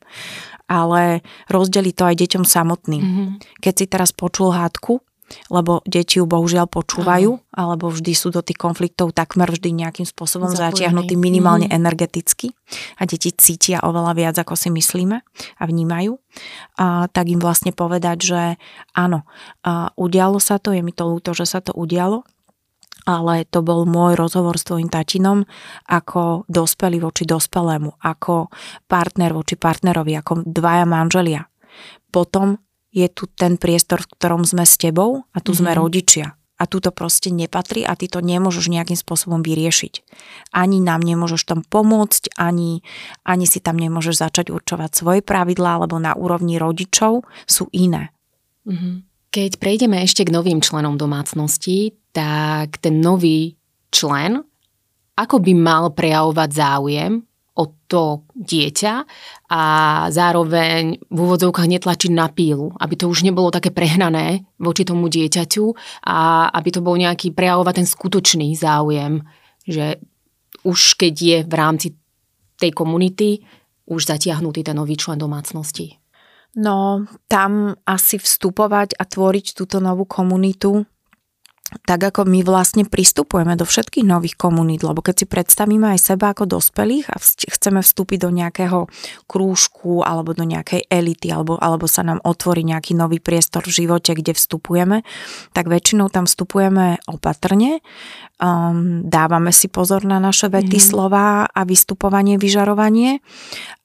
Ale 0.69 1.25
rozdeli 1.49 1.91
to 1.97 2.05
aj 2.05 2.21
deťom 2.21 2.45
samotným. 2.47 3.03
Mm-hmm. 3.03 3.29
Keď 3.65 3.75
si 3.75 3.87
teraz 3.91 4.15
počul 4.15 4.55
hádku, 4.55 5.03
lebo 5.49 5.81
deti 5.87 6.19
ju 6.19 6.25
bohužiaľ 6.27 6.67
počúvajú, 6.67 7.31
Aha. 7.39 7.67
alebo 7.67 7.91
vždy 7.91 8.13
sú 8.15 8.35
do 8.35 8.43
tých 8.43 8.59
konfliktov 8.59 9.15
takmer 9.15 9.51
vždy 9.51 9.71
nejakým 9.75 10.07
spôsobom 10.07 10.51
zatiahnutí 10.51 11.15
minimálne 11.15 11.71
mm. 11.71 11.75
energeticky 11.75 12.53
a 12.99 13.07
deti 13.07 13.31
cítia 13.35 13.83
oveľa 13.83 14.13
viac, 14.15 14.35
ako 14.39 14.55
si 14.59 14.69
myslíme 14.71 15.17
a 15.59 15.63
vnímajú, 15.63 16.19
a, 16.79 17.07
tak 17.11 17.31
im 17.31 17.39
vlastne 17.39 17.71
povedať, 17.71 18.19
že 18.23 18.43
áno, 18.95 19.27
a, 19.63 19.95
udialo 19.95 20.43
sa 20.43 20.59
to, 20.59 20.75
je 20.75 20.83
mi 20.83 20.91
to 20.91 21.07
ľúto, 21.07 21.35
že 21.35 21.47
sa 21.47 21.63
to 21.63 21.71
udialo, 21.75 22.27
ale 23.09 23.49
to 23.49 23.65
bol 23.65 23.89
môj 23.89 24.19
rozhovor 24.19 24.61
s 24.61 24.67
tvojim 24.67 24.93
tatinom 24.93 25.49
ako 25.89 26.45
dospelý 26.51 27.01
voči 27.01 27.25
dospelému, 27.25 27.97
ako 28.03 28.53
partner 28.87 29.33
voči 29.33 29.57
partnerovi, 29.57 30.13
ako 30.21 30.45
dvaja 30.45 30.85
manželia. 30.85 31.43
Potom 32.11 32.61
je 32.91 33.07
tu 33.07 33.31
ten 33.31 33.55
priestor, 33.55 34.03
v 34.03 34.11
ktorom 34.19 34.43
sme 34.43 34.67
s 34.67 34.75
tebou 34.75 35.27
a 35.31 35.39
tu 35.39 35.55
mm-hmm. 35.55 35.59
sme 35.59 35.71
mhm. 35.75 35.79
rodičia. 35.79 36.27
a 36.61 36.69
tu 36.69 36.77
to 36.77 36.93
proste 36.93 37.33
nepatrí 37.33 37.89
a 37.89 37.97
ty 37.97 38.05
to 38.05 38.21
nemôžeš 38.21 38.69
nejakým 38.69 38.93
spôsobom 38.93 39.41
vyriešiť. 39.41 40.05
Ani 40.53 40.85
nám 40.85 41.01
nemôžeš 41.01 41.49
tam 41.49 41.65
pomôcť, 41.65 42.37
ani, 42.37 42.85
ani 43.25 43.49
si 43.49 43.65
tam 43.65 43.81
nemôžeš 43.81 44.21
začať 44.21 44.53
určovať 44.53 44.93
svoje 44.93 45.21
pravidlá, 45.25 45.81
lebo 45.81 45.97
na 45.97 46.13
úrovni 46.13 46.61
rodičov 46.61 47.25
sú 47.49 47.73
iné. 47.73 48.13
Mhm. 48.69 49.09
Keď 49.31 49.63
prejdeme 49.63 50.05
ešte 50.05 50.27
k 50.27 50.35
novým 50.35 50.61
členom 50.61 50.99
domácnosti, 51.01 51.97
tak 52.13 52.83
ten 52.83 52.99
nový 53.01 53.57
člen, 53.95 54.43
ako 55.17 55.41
by 55.41 55.53
mal 55.55 55.95
prejavovať 55.95 56.51
záujem 56.51 57.13
to 57.91 58.23
dieťa 58.39 58.95
a 59.51 59.63
zároveň 60.15 61.03
v 61.11 61.19
úvodzovkách 61.19 61.67
netlačiť 61.67 62.11
na 62.15 62.31
pílu, 62.31 62.71
aby 62.79 62.95
to 62.95 63.11
už 63.11 63.27
nebolo 63.27 63.51
také 63.51 63.75
prehnané 63.75 64.47
voči 64.63 64.87
tomu 64.87 65.11
dieťaťu 65.11 65.65
a 66.07 66.47
aby 66.55 66.69
to 66.71 66.81
bol 66.87 66.95
nejaký 66.95 67.35
prejavovať 67.35 67.83
ten 67.83 67.89
skutočný 67.91 68.55
záujem, 68.55 69.27
že 69.67 69.99
už 70.63 70.95
keď 70.95 71.15
je 71.19 71.39
v 71.43 71.55
rámci 71.59 71.89
tej 72.63 72.71
komunity 72.71 73.43
už 73.91 74.07
zatiahnutý 74.07 74.63
ten 74.63 74.79
nový 74.79 74.95
člen 74.95 75.19
domácnosti. 75.19 75.99
No, 76.55 77.07
tam 77.27 77.75
asi 77.87 78.19
vstupovať 78.19 78.95
a 78.99 79.03
tvoriť 79.07 79.55
túto 79.55 79.83
novú 79.83 80.07
komunitu 80.07 80.87
tak 81.87 82.03
ako 82.03 82.27
my 82.27 82.43
vlastne 82.43 82.83
pristupujeme 82.83 83.55
do 83.55 83.63
všetkých 83.63 84.03
nových 84.03 84.35
komunít, 84.35 84.83
lebo 84.83 85.03
keď 85.03 85.23
si 85.23 85.27
predstavíme 85.27 85.95
aj 85.95 86.01
seba 86.03 86.35
ako 86.35 86.51
dospelých 86.59 87.07
a 87.11 87.17
chceme 87.23 87.79
vstúpiť 87.79 88.19
do 88.27 88.31
nejakého 88.35 88.91
krúžku 89.31 90.03
alebo 90.03 90.35
do 90.35 90.43
nejakej 90.43 90.91
elity 90.91 91.31
alebo, 91.31 91.55
alebo 91.63 91.87
sa 91.87 92.03
nám 92.03 92.19
otvorí 92.27 92.67
nejaký 92.67 92.99
nový 92.99 93.23
priestor 93.23 93.63
v 93.67 93.87
živote, 93.87 94.19
kde 94.19 94.35
vstupujeme, 94.35 95.07
tak 95.55 95.71
väčšinou 95.71 96.11
tam 96.11 96.27
vstupujeme 96.27 97.07
opatrne, 97.07 97.79
um, 98.43 99.07
dávame 99.07 99.55
si 99.55 99.71
pozor 99.71 100.03
na 100.03 100.19
naše 100.19 100.51
vety, 100.51 100.79
mm-hmm. 100.81 100.91
slova 100.91 101.47
a 101.47 101.61
vystupovanie, 101.63 102.35
vyžarovanie 102.41 103.23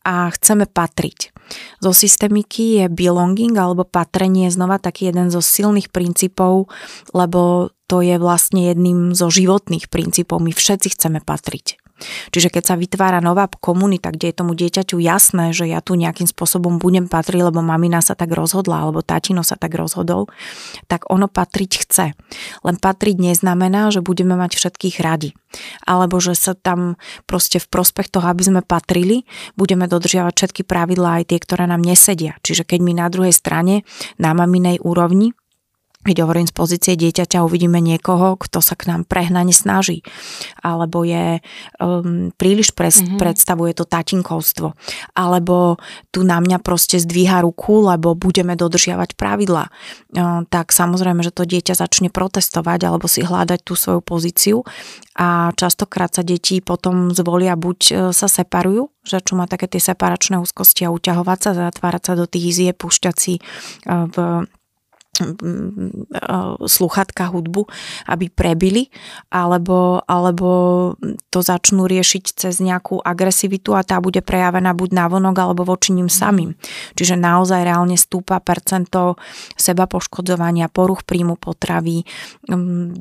a 0.05 0.29
chceme 0.29 0.69
patriť. 0.69 1.33
Zo 1.81 1.91
systemiky 1.93 2.81
je 2.81 2.85
belonging 2.89 3.53
alebo 3.57 3.85
patrenie 3.85 4.49
znova 4.49 4.77
taký 4.77 5.09
jeden 5.09 5.29
zo 5.33 5.41
silných 5.41 5.89
princípov, 5.89 6.69
lebo 7.13 7.73
to 7.85 8.01
je 8.01 8.17
vlastne 8.17 8.65
jedným 8.65 9.13
zo 9.13 9.29
životných 9.29 9.89
princípov. 9.89 10.41
My 10.41 10.53
všetci 10.53 10.97
chceme 10.97 11.21
patriť. 11.21 11.84
Čiže 12.31 12.51
keď 12.51 12.63
sa 12.63 12.75
vytvára 12.75 13.23
nová 13.23 13.47
komunita, 13.47 14.11
kde 14.11 14.31
je 14.31 14.35
tomu 14.35 14.51
dieťaťu 14.51 14.99
jasné, 14.99 15.55
že 15.55 15.65
ja 15.71 15.79
tu 15.79 15.95
nejakým 15.95 16.27
spôsobom 16.27 16.75
budem 16.77 17.07
patriť, 17.07 17.51
lebo 17.51 17.63
mamina 17.63 18.03
sa 18.03 18.19
tak 18.19 18.35
rozhodla, 18.35 18.83
alebo 18.83 18.99
tatino 18.99 19.41
sa 19.47 19.55
tak 19.55 19.71
rozhodol, 19.79 20.27
tak 20.91 21.07
ono 21.07 21.31
patriť 21.31 21.71
chce. 21.87 22.07
Len 22.67 22.75
patriť 22.75 23.15
neznamená, 23.15 23.95
že 23.95 24.03
budeme 24.03 24.35
mať 24.35 24.59
všetkých 24.59 24.99
radi. 24.99 25.31
Alebo 25.87 26.19
že 26.19 26.35
sa 26.35 26.51
tam 26.51 26.99
proste 27.23 27.63
v 27.63 27.67
prospech 27.71 28.11
toho, 28.11 28.27
aby 28.27 28.43
sme 28.43 28.61
patrili, 28.61 29.23
budeme 29.55 29.87
dodržiavať 29.87 30.33
všetky 30.35 30.61
pravidlá, 30.67 31.23
aj 31.23 31.31
tie, 31.31 31.39
ktoré 31.39 31.63
nám 31.63 31.79
nesedia. 31.79 32.35
Čiže 32.43 32.67
keď 32.67 32.79
my 32.83 32.93
na 32.99 33.07
druhej 33.07 33.31
strane 33.31 33.87
na 34.19 34.35
maminej 34.35 34.83
úrovni 34.83 35.31
keď 36.05 36.21
hovorím 36.21 36.45
z 36.45 36.53
pozície 36.53 36.93
dieťaťa, 36.93 37.41
uvidíme 37.41 37.81
niekoho, 37.81 38.37
kto 38.37 38.61
sa 38.61 38.77
k 38.77 38.93
nám 38.93 39.09
prehnane 39.09 39.49
snaží, 39.49 40.05
alebo 40.61 41.01
je 41.01 41.41
um, 41.81 42.29
príliš 42.37 42.69
pres, 42.77 43.01
mm-hmm. 43.01 43.17
predstavuje 43.17 43.73
to 43.73 43.89
tatinkovstvo, 43.89 44.77
alebo 45.17 45.81
tu 46.13 46.21
na 46.21 46.37
mňa 46.37 46.61
proste 46.61 47.01
zdvíha 47.01 47.41
ruku, 47.41 47.81
lebo 47.81 48.13
budeme 48.13 48.53
dodržiavať 48.53 49.17
pravidla, 49.17 49.65
uh, 49.65 50.45
tak 50.45 50.69
samozrejme, 50.69 51.25
že 51.25 51.33
to 51.33 51.49
dieťa 51.49 51.73
začne 51.73 52.13
protestovať 52.13 52.85
alebo 52.85 53.09
si 53.09 53.25
hľadať 53.25 53.59
tú 53.65 53.73
svoju 53.73 54.05
pozíciu. 54.05 54.61
A 55.15 55.55
častokrát 55.55 56.11
sa 56.11 56.27
deti 56.27 56.59
potom 56.59 57.15
zvolia 57.15 57.57
buď 57.57 57.79
uh, 57.81 57.95
sa 58.13 58.29
separujú, 58.29 58.93
že 59.01 59.25
čo 59.25 59.33
má 59.33 59.49
také 59.49 59.65
tie 59.65 59.81
separačné 59.81 60.37
úzkosti 60.37 60.85
a 60.85 60.93
uťahovať 60.93 61.39
sa, 61.41 61.51
zatvárať 61.73 62.03
sa 62.05 62.13
do 62.13 62.29
tých 62.29 62.53
izie, 62.53 62.69
púšťať 62.77 63.15
si 63.17 63.41
uh, 63.89 64.05
v 64.05 64.45
sluchatka 66.65 67.31
hudbu, 67.31 67.67
aby 68.11 68.27
prebili, 68.27 68.91
alebo, 69.31 70.03
alebo 70.03 70.49
to 71.31 71.39
začnú 71.39 71.87
riešiť 71.87 72.23
cez 72.35 72.59
nejakú 72.59 72.99
agresivitu 72.99 73.71
a 73.75 73.85
tá 73.85 74.03
bude 74.03 74.19
prejavená 74.19 74.75
buď 74.75 74.89
na 74.91 75.05
vonok 75.07 75.35
alebo 75.39 75.63
voči 75.63 75.95
ním 75.95 76.11
samým. 76.11 76.57
Čiže 76.99 77.15
naozaj 77.15 77.63
reálne 77.63 77.95
stúpa 77.95 78.43
percento 78.43 79.15
seba 79.55 79.87
poškodzovania, 79.87 80.67
poruch 80.67 81.07
príjmu 81.07 81.39
potravy, 81.39 82.03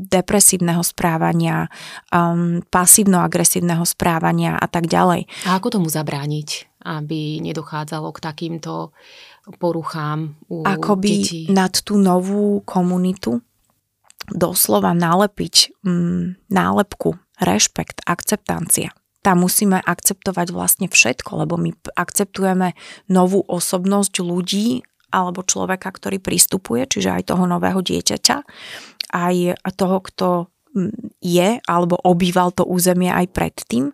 depresívneho 0.09 0.83
správania, 0.87 1.66
pasívno-agresívneho 2.70 3.83
správania 3.83 4.55
a 4.55 4.66
tak 4.70 4.87
ďalej. 4.87 5.27
A 5.50 5.59
ako 5.59 5.81
tomu 5.81 5.88
zabrániť, 5.90 6.70
aby 6.85 7.40
nedochádzalo 7.42 8.12
k 8.12 8.22
takýmto 8.22 8.92
poruchám 9.61 10.37
u 10.48 10.64
Akoby 10.64 11.12
detí. 11.20 11.40
nad 11.52 11.72
tú 11.85 12.00
novú 12.00 12.64
komunitu 12.64 13.44
doslova 14.33 14.96
nalepiť 14.96 15.85
mm, 15.85 16.48
nálepku, 16.48 17.20
rešpekt, 17.40 18.00
akceptancia. 18.09 18.96
Tam 19.20 19.44
musíme 19.44 19.80
akceptovať 19.80 20.52
vlastne 20.52 20.87
všetko, 20.88 21.44
lebo 21.44 21.57
my 21.57 21.72
akceptujeme 21.96 22.76
novú 23.09 23.44
osobnosť 23.44 24.20
ľudí 24.20 24.85
alebo 25.12 25.46
človeka, 25.46 25.92
ktorý 25.92 26.20
pristupuje, 26.20 26.88
čiže 26.88 27.12
aj 27.12 27.22
toho 27.33 27.44
nového 27.46 27.80
dieťaťa, 27.85 28.37
aj 29.14 29.35
toho, 29.76 29.98
kto 30.00 30.28
mm, 30.72 31.20
je 31.20 31.48
alebo 31.68 32.00
obýval 32.00 32.52
to 32.57 32.64
územie 32.64 33.12
aj 33.12 33.28
predtým, 33.33 33.92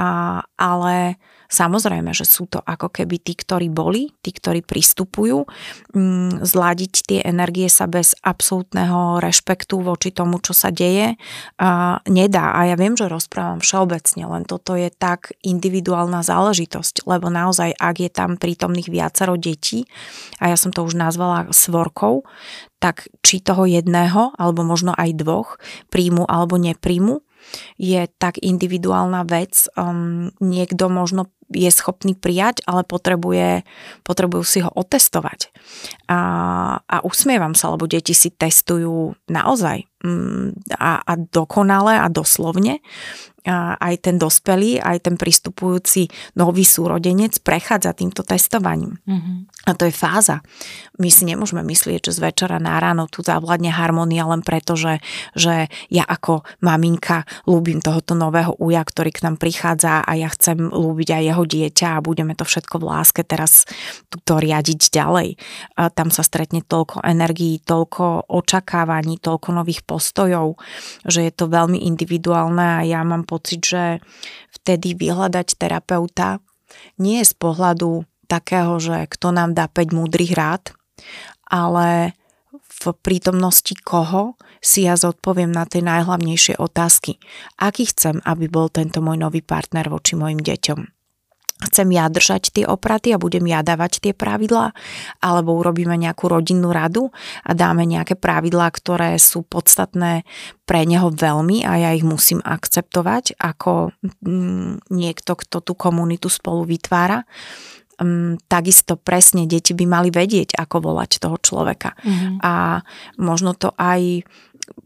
a, 0.00 0.40
ale 0.56 1.20
Samozrejme, 1.48 2.12
že 2.12 2.28
sú 2.28 2.44
to 2.44 2.60
ako 2.60 2.92
keby 2.92 3.24
tí, 3.24 3.32
ktorí 3.32 3.72
boli, 3.72 4.12
tí, 4.20 4.36
ktorí 4.36 4.60
pristupujú. 4.60 5.48
Mm, 5.96 6.44
zladiť 6.44 6.94
tie 7.08 7.18
energie 7.24 7.72
sa 7.72 7.88
bez 7.88 8.12
absolútneho 8.20 9.16
rešpektu 9.16 9.80
voči 9.80 10.12
tomu, 10.12 10.44
čo 10.44 10.52
sa 10.52 10.68
deje, 10.68 11.16
nedá. 12.06 12.46
A 12.52 12.68
ja 12.68 12.76
viem, 12.76 12.92
že 12.92 13.08
rozprávam 13.08 13.64
všeobecne, 13.64 14.28
len 14.28 14.44
toto 14.44 14.76
je 14.76 14.92
tak 14.92 15.32
individuálna 15.40 16.20
záležitosť, 16.20 17.08
lebo 17.08 17.32
naozaj, 17.32 17.72
ak 17.80 17.96
je 17.96 18.10
tam 18.12 18.36
prítomných 18.36 18.92
viacero 18.92 19.40
detí, 19.40 19.88
a 20.44 20.52
ja 20.52 20.56
som 20.60 20.68
to 20.68 20.84
už 20.84 21.00
nazvala 21.00 21.48
svorkou, 21.48 22.28
tak 22.78 23.10
či 23.24 23.42
toho 23.42 23.66
jedného, 23.66 24.36
alebo 24.38 24.62
možno 24.62 24.94
aj 24.94 25.18
dvoch, 25.18 25.58
príjmu 25.90 26.28
alebo 26.28 26.60
nepríjmu, 26.60 27.24
je 27.80 28.06
tak 28.20 28.36
individuálna 28.38 29.24
vec. 29.24 29.66
Um, 29.74 30.30
niekto 30.38 30.92
možno 30.92 31.32
je 31.48 31.70
schopný 31.72 32.12
prijať, 32.12 32.60
ale 32.68 32.84
potrebuje, 32.84 33.64
potrebujú 34.04 34.44
si 34.44 34.58
ho 34.60 34.70
otestovať. 34.72 35.48
A, 36.08 36.18
a 36.84 36.96
usmievam 37.04 37.56
sa, 37.56 37.72
lebo 37.72 37.88
deti 37.88 38.12
si 38.12 38.28
testujú 38.28 39.16
naozaj 39.28 39.88
mm, 40.04 40.76
a, 40.76 41.00
a 41.04 41.12
dokonale 41.16 41.96
a 41.96 42.06
doslovne 42.12 42.84
aj 43.46 43.94
ten 44.02 44.16
dospelý, 44.18 44.82
aj 44.82 45.06
ten 45.06 45.14
pristupujúci 45.14 46.10
nový 46.34 46.66
súrodenec 46.66 47.38
prechádza 47.40 47.94
týmto 47.94 48.26
testovaním. 48.26 48.98
Mm-hmm. 49.06 49.36
A 49.68 49.76
to 49.76 49.84
je 49.84 49.94
fáza. 49.94 50.40
My 50.98 51.12
si 51.12 51.28
nemôžeme 51.28 51.60
myslieť, 51.62 52.10
že 52.10 52.16
z 52.16 52.24
večera 52.24 52.56
na 52.58 52.80
ráno 52.80 53.06
tu 53.06 53.20
zavládne 53.22 53.70
harmonia 53.70 54.26
len 54.26 54.40
preto, 54.40 54.74
že, 54.74 55.04
že 55.36 55.70
ja 55.92 56.02
ako 56.08 56.42
maminka 56.64 57.28
ľúbim 57.44 57.84
tohoto 57.84 58.16
nového 58.16 58.56
uja, 58.58 58.80
ktorý 58.80 59.12
k 59.12 59.28
nám 59.28 59.36
prichádza 59.36 60.02
a 60.02 60.12
ja 60.16 60.32
chcem 60.32 60.56
ľúbiť 60.72 61.08
aj 61.14 61.22
jeho 61.22 61.44
dieťa 61.44 61.88
a 61.94 62.02
budeme 62.02 62.32
to 62.32 62.48
všetko 62.48 62.80
v 62.80 62.88
láske 62.88 63.22
teraz 63.22 63.68
to 64.24 64.34
riadiť 64.40 64.88
ďalej. 64.88 65.36
A 65.76 65.92
tam 65.92 66.08
sa 66.08 66.24
stretne 66.24 66.64
toľko 66.64 67.04
energií, 67.04 67.60
toľko 67.60 68.32
očakávaní, 68.32 69.20
toľko 69.20 69.48
nových 69.52 69.84
postojov, 69.84 70.56
že 71.04 71.28
je 71.28 71.32
to 71.36 71.52
veľmi 71.52 71.84
individuálne 71.84 72.80
a 72.80 72.88
ja 72.88 73.04
mám 73.04 73.27
pocit, 73.28 73.60
že 73.60 74.00
vtedy 74.56 74.96
vyhľadať 74.96 75.60
terapeuta 75.60 76.40
nie 76.96 77.20
je 77.20 77.28
z 77.28 77.34
pohľadu 77.36 78.08
takého, 78.24 78.80
že 78.80 79.04
kto 79.12 79.36
nám 79.36 79.52
dá 79.52 79.68
5 79.68 79.92
múdrych 79.92 80.32
rád, 80.32 80.72
ale 81.48 82.16
v 82.52 82.94
prítomnosti 83.04 83.74
koho 83.84 84.36
si 84.64 84.88
ja 84.88 84.96
zodpoviem 84.96 85.52
na 85.52 85.68
tie 85.68 85.84
najhlavnejšie 85.84 86.56
otázky. 86.56 87.20
Aký 87.60 87.86
chcem, 87.90 88.24
aby 88.24 88.48
bol 88.48 88.72
tento 88.72 89.04
môj 89.04 89.20
nový 89.20 89.44
partner 89.44 89.92
voči 89.92 90.16
mojim 90.16 90.40
deťom? 90.40 90.97
Chcem 91.58 91.90
ja 91.90 92.06
držať 92.06 92.54
tie 92.54 92.64
opraty 92.64 93.10
a 93.10 93.18
budem 93.18 93.42
ja 93.50 93.66
dávať 93.66 93.98
tie 93.98 94.12
pravidlá, 94.14 94.70
alebo 95.18 95.58
urobíme 95.58 95.98
nejakú 95.98 96.30
rodinnú 96.30 96.70
radu 96.70 97.10
a 97.42 97.50
dáme 97.50 97.82
nejaké 97.82 98.14
pravidlá, 98.14 98.70
ktoré 98.70 99.18
sú 99.18 99.42
podstatné 99.42 100.22
pre 100.62 100.86
neho 100.86 101.10
veľmi 101.10 101.66
a 101.66 101.72
ja 101.82 101.90
ich 101.96 102.06
musím 102.06 102.38
akceptovať 102.44 103.40
ako 103.42 103.90
mm, 104.22 104.86
niekto, 104.94 105.34
kto 105.34 105.58
tú 105.64 105.72
komunitu 105.74 106.30
spolu 106.30 106.62
vytvára. 106.62 107.26
Um, 107.98 108.38
takisto 108.46 108.94
presne 108.94 109.50
deti 109.50 109.74
by 109.74 109.82
mali 109.82 110.14
vedieť, 110.14 110.54
ako 110.54 110.94
volať 110.94 111.18
toho 111.18 111.34
človeka. 111.42 111.98
Mm-hmm. 111.98 112.38
A 112.46 112.78
možno 113.18 113.58
to 113.58 113.74
aj 113.74 114.22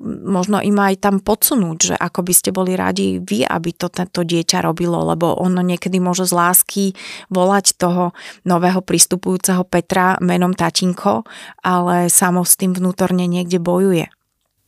možno 0.02 0.58
im 0.58 0.78
aj 0.78 1.02
tam 1.02 1.16
podsunúť, 1.22 1.78
že 1.92 1.94
ako 1.94 2.20
by 2.26 2.32
ste 2.34 2.50
boli 2.50 2.74
radi 2.74 3.22
vy, 3.22 3.46
aby 3.46 3.70
to 3.74 3.86
tento 3.88 4.26
dieťa 4.26 4.62
robilo, 4.62 5.02
lebo 5.06 5.34
ono 5.38 5.62
niekedy 5.62 6.02
môže 6.02 6.26
z 6.26 6.32
lásky 6.34 6.84
volať 7.30 7.78
toho 7.78 8.10
nového 8.46 8.82
pristupujúceho 8.82 9.62
Petra 9.66 10.18
menom 10.18 10.52
tatinko, 10.52 11.22
ale 11.62 12.10
samo 12.10 12.42
s 12.42 12.58
tým 12.58 12.74
vnútorne 12.74 13.24
niekde 13.30 13.62
bojuje. 13.62 14.10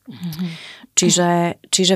Mm-hmm. 0.05 0.49
Čiže, 0.95 1.31
čiže 1.73 1.95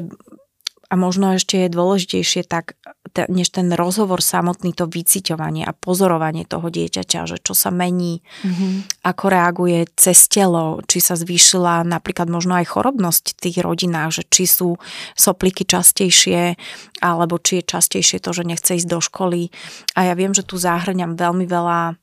a 0.89 0.95
možno 0.97 1.37
ešte 1.37 1.69
je 1.69 1.75
dôležitejšie 1.77 2.49
tak, 2.49 2.81
než 3.29 3.53
ten 3.53 3.69
rozhovor 3.77 4.25
samotný, 4.25 4.73
to 4.73 4.89
vyciťovanie 4.89 5.69
a 5.69 5.77
pozorovanie 5.77 6.49
toho 6.49 6.73
dieťaťa, 6.73 7.29
že 7.29 7.37
čo 7.45 7.53
sa 7.53 7.69
mení, 7.69 8.25
mm-hmm. 8.25 9.05
ako 9.05 9.25
reaguje 9.29 9.85
cez 10.01 10.33
telo, 10.33 10.81
či 10.89 11.05
sa 11.05 11.13
zvýšila 11.13 11.85
napríklad 11.85 12.33
možno 12.33 12.57
aj 12.57 12.73
chorobnosť 12.73 13.37
v 13.37 13.41
tých 13.45 13.59
rodinách, 13.61 14.11
že 14.17 14.25
či 14.33 14.45
sú 14.49 14.81
sopliky 15.13 15.69
častejšie, 15.69 16.57
alebo 17.05 17.37
či 17.37 17.61
je 17.61 17.69
častejšie 17.69 18.25
to, 18.25 18.33
že 18.33 18.49
nechce 18.49 18.73
ísť 18.73 18.89
do 18.89 19.05
školy. 19.05 19.53
A 19.93 20.09
ja 20.09 20.15
viem, 20.17 20.33
že 20.33 20.47
tu 20.47 20.57
záhrňam 20.57 21.21
veľmi 21.21 21.45
veľa 21.45 22.01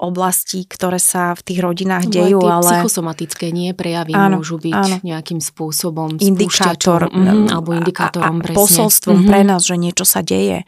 oblastí, 0.00 0.64
ktoré 0.64 0.96
sa 0.96 1.36
v 1.36 1.44
tých 1.44 1.60
rodinách 1.60 2.08
no, 2.08 2.12
dejú. 2.16 2.40
ale 2.40 2.80
psychosomatické 2.80 3.52
nie 3.52 3.76
prejavy 3.76 4.16
áno, 4.16 4.40
môžu 4.40 4.56
byť 4.56 4.72
áno. 4.72 4.96
nejakým 5.04 5.44
spôsobom 5.44 6.16
indikátor 6.16 7.12
mm, 7.12 7.52
alebo 7.52 7.76
indikátorom 7.76 8.40
a, 8.40 8.44
a 8.48 8.56
posolstvom 8.56 9.22
mm-hmm. 9.22 9.30
pre 9.30 9.40
nás, 9.44 9.62
že 9.68 9.76
niečo 9.76 10.08
sa 10.08 10.24
deje. 10.24 10.64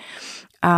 A 0.62 0.72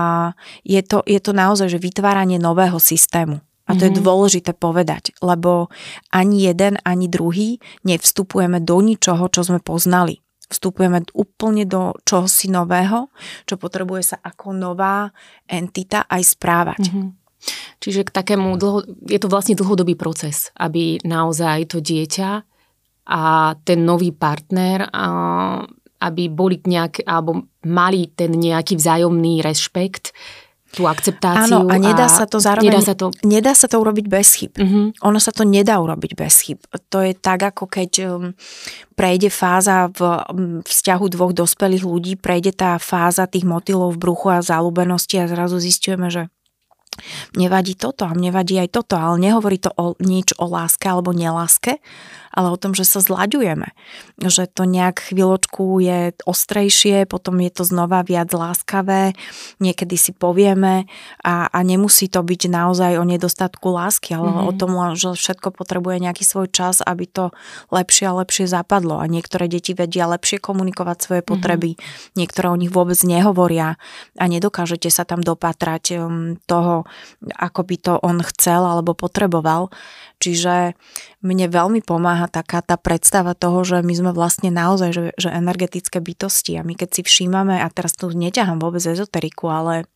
je 0.65 0.81
to, 0.81 1.03
je 1.05 1.21
to 1.21 1.37
naozaj, 1.37 1.69
že 1.69 1.83
vytváranie 1.83 2.41
nového 2.41 2.79
systému. 2.79 3.43
A 3.65 3.73
to 3.73 3.85
mm-hmm. 3.85 3.97
je 3.97 4.01
mhm. 4.01 4.05
dôležité 4.05 4.51
povedať, 4.53 5.17
lebo 5.25 5.73
ani 6.13 6.45
jeden, 6.45 6.77
ani 6.85 7.09
druhý 7.09 7.59
nevstupujeme 7.83 8.61
do 8.61 8.77
ničoho, 8.81 9.27
čo 9.33 9.41
sme 9.41 9.59
poznali. 9.59 10.21
Vstupujeme 10.53 11.09
úplne 11.17 11.65
do 11.65 11.97
čohosi 12.05 12.53
nového, 12.53 13.09
čo 13.49 13.57
potrebuje 13.57 14.15
sa 14.15 14.17
ako 14.21 14.53
nová 14.53 15.09
entita 15.49 16.05
aj 16.05 16.23
správať. 16.37 16.85
Mm-hmm. 16.85 17.24
Čiže 17.81 18.09
k 18.09 18.11
takému, 18.11 18.57
dlho, 18.57 18.85
je 19.09 19.19
to 19.21 19.29
vlastne 19.29 19.59
dlhodobý 19.59 19.95
proces, 19.95 20.49
aby 20.57 21.01
naozaj 21.05 21.77
to 21.77 21.79
dieťa 21.85 22.31
a 23.05 23.23
ten 23.65 23.85
nový 23.85 24.17
partner, 24.17 24.89
aby 26.01 26.23
boli 26.33 26.61
nejak, 26.65 27.05
alebo 27.05 27.45
mali 27.69 28.09
ten 28.13 28.33
nejaký 28.33 28.81
vzájomný 28.81 29.45
rešpekt, 29.45 30.17
tú 30.75 30.91
akceptáciu. 30.91 31.63
Áno, 31.63 31.71
a 31.71 31.79
nedá 31.79 32.11
a 32.11 32.13
sa 32.13 32.27
to 32.27 32.43
zároveň, 32.43 32.75
nedá 32.75 32.81
sa 32.83 32.95
to, 32.99 33.07
nedá 33.23 33.53
sa 33.55 33.67
to 33.71 33.79
urobiť 33.79 34.07
bez 34.11 34.29
chyb. 34.35 34.53
Uh-huh. 34.59 34.91
Ono 35.07 35.19
sa 35.23 35.31
to 35.31 35.47
nedá 35.47 35.79
urobiť 35.79 36.19
bez 36.19 36.35
chyb. 36.43 36.59
To 36.91 36.99
je 36.99 37.15
tak, 37.15 37.47
ako 37.47 37.71
keď 37.71 37.91
um, 38.11 38.35
prejde 38.99 39.31
fáza 39.31 39.87
v 39.95 40.01
um, 40.03 40.19
vzťahu 40.67 41.05
dvoch 41.15 41.33
dospelých 41.33 41.87
ľudí, 41.87 42.13
prejde 42.19 42.51
tá 42.51 42.75
fáza 42.83 43.31
tých 43.31 43.47
motylov 43.47 43.95
v 43.95 44.03
bruchu 44.03 44.35
a 44.35 44.43
zalúbenosti 44.43 45.23
a 45.23 45.31
zrazu 45.31 45.63
zistujeme, 45.63 46.11
že 46.11 46.27
mne 47.37 47.49
vadí 47.51 47.75
toto 47.75 48.07
a 48.07 48.17
mne 48.17 48.31
vadí 48.35 48.59
aj 48.59 48.71
toto, 48.73 48.95
ale 48.99 49.21
nehovorí 49.21 49.59
to 49.59 49.71
o 49.75 49.99
nič 50.01 50.35
o 50.39 50.47
láske 50.49 50.87
alebo 50.89 51.15
neláske, 51.15 51.83
ale 52.35 52.51
o 52.51 52.59
tom, 52.59 52.75
že 52.75 52.83
sa 52.83 52.99
zlaďujeme. 52.99 53.71
Že 54.19 54.51
to 54.51 54.67
nejak 54.67 55.15
chvíľočku 55.15 55.79
je 55.79 56.19
ostrejšie, 56.27 57.07
potom 57.07 57.39
je 57.39 57.51
to 57.55 57.63
znova 57.63 58.03
viac 58.03 58.35
láskavé, 58.35 59.15
niekedy 59.63 59.95
si 59.95 60.11
povieme 60.11 60.91
a, 61.23 61.47
a 61.47 61.59
nemusí 61.63 62.11
to 62.11 62.27
byť 62.27 62.51
naozaj 62.51 62.99
o 62.99 63.07
nedostatku 63.07 63.71
lásky, 63.71 64.19
ale 64.19 64.35
mm-hmm. 64.35 64.51
o 64.51 64.53
tom, 64.59 64.71
že 64.99 65.15
všetko 65.15 65.55
potrebuje 65.55 66.03
nejaký 66.03 66.27
svoj 66.27 66.51
čas, 66.51 66.83
aby 66.83 67.07
to 67.07 67.31
lepšie 67.71 68.11
a 68.11 68.19
lepšie 68.19 68.51
zapadlo. 68.51 68.99
A 68.99 69.07
niektoré 69.07 69.47
deti 69.47 69.71
vedia 69.71 70.11
lepšie 70.11 70.43
komunikovať 70.43 70.99
svoje 70.99 71.23
mhm. 71.23 71.29
potreby, 71.31 71.71
mm-hmm. 71.79 72.19
niektoré 72.19 72.47
o 72.51 72.59
nich 72.59 72.75
vôbec 72.75 72.99
nehovoria 73.07 73.79
a 74.19 74.25
nedokážete 74.27 74.91
sa 74.91 75.07
tam 75.07 75.23
dopatrať 75.23 75.85
um, 76.03 76.35
toho, 76.51 76.83
ako 77.37 77.61
by 77.67 77.77
to 77.81 77.93
on 78.01 78.21
chcel 78.35 78.65
alebo 78.65 78.97
potreboval. 78.97 79.73
Čiže 80.23 80.79
mne 81.21 81.47
veľmi 81.51 81.85
pomáha 81.85 82.31
taká 82.31 82.63
tá 82.63 82.79
predstava 82.79 83.35
toho, 83.37 83.67
že 83.67 83.83
my 83.83 83.95
sme 83.95 84.11
vlastne 84.15 84.49
naozaj 84.49 84.91
že, 84.95 85.03
že 85.19 85.29
energetické 85.33 85.99
bytosti 85.99 86.57
a 86.57 86.63
my 86.63 86.79
keď 86.79 87.01
si 87.01 87.03
všímame, 87.03 87.61
a 87.61 87.67
teraz 87.69 87.97
tu 87.99 88.09
neťahám 88.09 88.63
vôbec 88.63 88.81
ezoteriku, 88.81 89.51
ale 89.51 89.89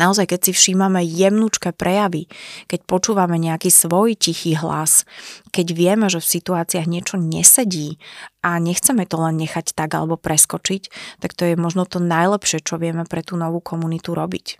Naozaj, 0.00 0.32
keď 0.32 0.40
si 0.48 0.52
všímame 0.56 1.04
jemnúčke 1.04 1.76
prejavy, 1.76 2.24
keď 2.72 2.88
počúvame 2.88 3.36
nejaký 3.36 3.68
svoj 3.68 4.16
tichý 4.16 4.56
hlas, 4.56 5.04
keď 5.52 5.76
vieme, 5.76 6.06
že 6.08 6.24
v 6.24 6.32
situáciách 6.40 6.88
niečo 6.88 7.20
nesedí 7.20 8.00
a 8.40 8.56
nechceme 8.56 9.04
to 9.04 9.20
len 9.20 9.36
nechať 9.36 9.76
tak 9.76 9.92
alebo 9.92 10.16
preskočiť, 10.16 10.88
tak 11.20 11.36
to 11.36 11.44
je 11.44 11.54
možno 11.60 11.84
to 11.84 12.00
najlepšie, 12.00 12.64
čo 12.64 12.80
vieme 12.80 13.04
pre 13.04 13.20
tú 13.20 13.36
novú 13.36 13.60
komunitu 13.60 14.16
robiť 14.16 14.56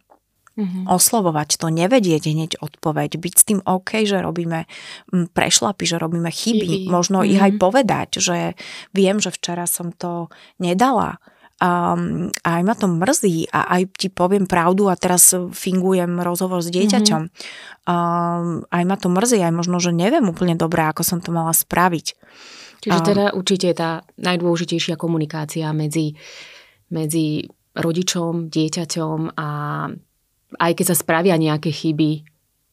mm-hmm. 0.58 0.84
oslovovať 0.88 1.56
to, 1.56 1.72
nevedieť 1.72 2.22
hneď 2.28 2.52
odpoveď, 2.60 3.16
byť 3.16 3.34
s 3.34 3.44
tým 3.48 3.60
OK, 3.64 4.04
že 4.04 4.20
robíme 4.20 4.68
mm, 5.12 5.32
prešlapy, 5.32 5.84
že 5.88 5.96
robíme 5.96 6.28
chyby, 6.28 6.66
chyby. 6.66 6.92
možno 6.92 7.20
mm-hmm. 7.20 7.32
ich 7.32 7.40
aj 7.40 7.52
povedať, 7.56 8.08
že 8.20 8.36
viem, 8.92 9.16
že 9.18 9.32
včera 9.32 9.64
som 9.64 9.92
to 9.92 10.28
nedala, 10.60 11.22
um, 11.62 12.28
a 12.42 12.48
aj 12.58 12.62
ma 12.66 12.74
to 12.74 12.86
mrzí 12.90 13.48
a 13.54 13.78
aj 13.78 13.82
ti 13.94 14.08
poviem 14.10 14.50
pravdu 14.50 14.90
a 14.90 14.98
teraz 14.98 15.30
fingujem 15.54 16.18
rozhovor 16.20 16.60
s 16.60 16.68
dieťaťom. 16.74 17.22
Mm-hmm. 17.22 17.86
Um, 17.86 18.66
aj 18.68 18.82
ma 18.84 18.96
to 18.98 19.08
mrzí, 19.08 19.38
aj 19.40 19.54
možno, 19.54 19.78
že 19.78 19.94
neviem 19.94 20.26
úplne 20.26 20.58
dobre, 20.58 20.82
ako 20.82 21.06
som 21.06 21.18
to 21.22 21.30
mala 21.30 21.54
spraviť. 21.54 22.06
Čiže 22.82 22.98
um, 22.98 23.06
teda 23.06 23.24
určite 23.38 23.70
je 23.70 23.76
tá 23.78 23.90
najdôležitejšia 24.18 24.98
komunikácia 24.98 25.70
medzi, 25.70 26.18
medzi 26.90 27.46
rodičom, 27.78 28.50
dieťaťom 28.52 29.38
a 29.38 29.48
aj 30.58 30.72
keď 30.76 30.86
sa 30.92 30.96
spravia 30.96 31.36
nejaké 31.40 31.70
chyby, 31.72 32.26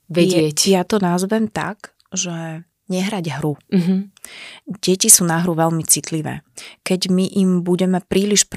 vedieť. 0.10 0.58
Je, 0.58 0.74
ja 0.74 0.84
to 0.84 0.98
nazvem 0.98 1.48
tak, 1.48 1.94
že 2.12 2.66
nehrať 2.90 3.38
hru. 3.38 3.54
Mm-hmm. 3.70 4.00
Deti 4.82 5.14
sú 5.14 5.24
na 5.30 5.46
hru 5.46 5.54
veľmi 5.54 5.86
citlivé. 5.86 6.42
Keď 6.82 7.14
my 7.14 7.26
im 7.38 7.62
budeme 7.62 8.02
príliš 8.02 8.50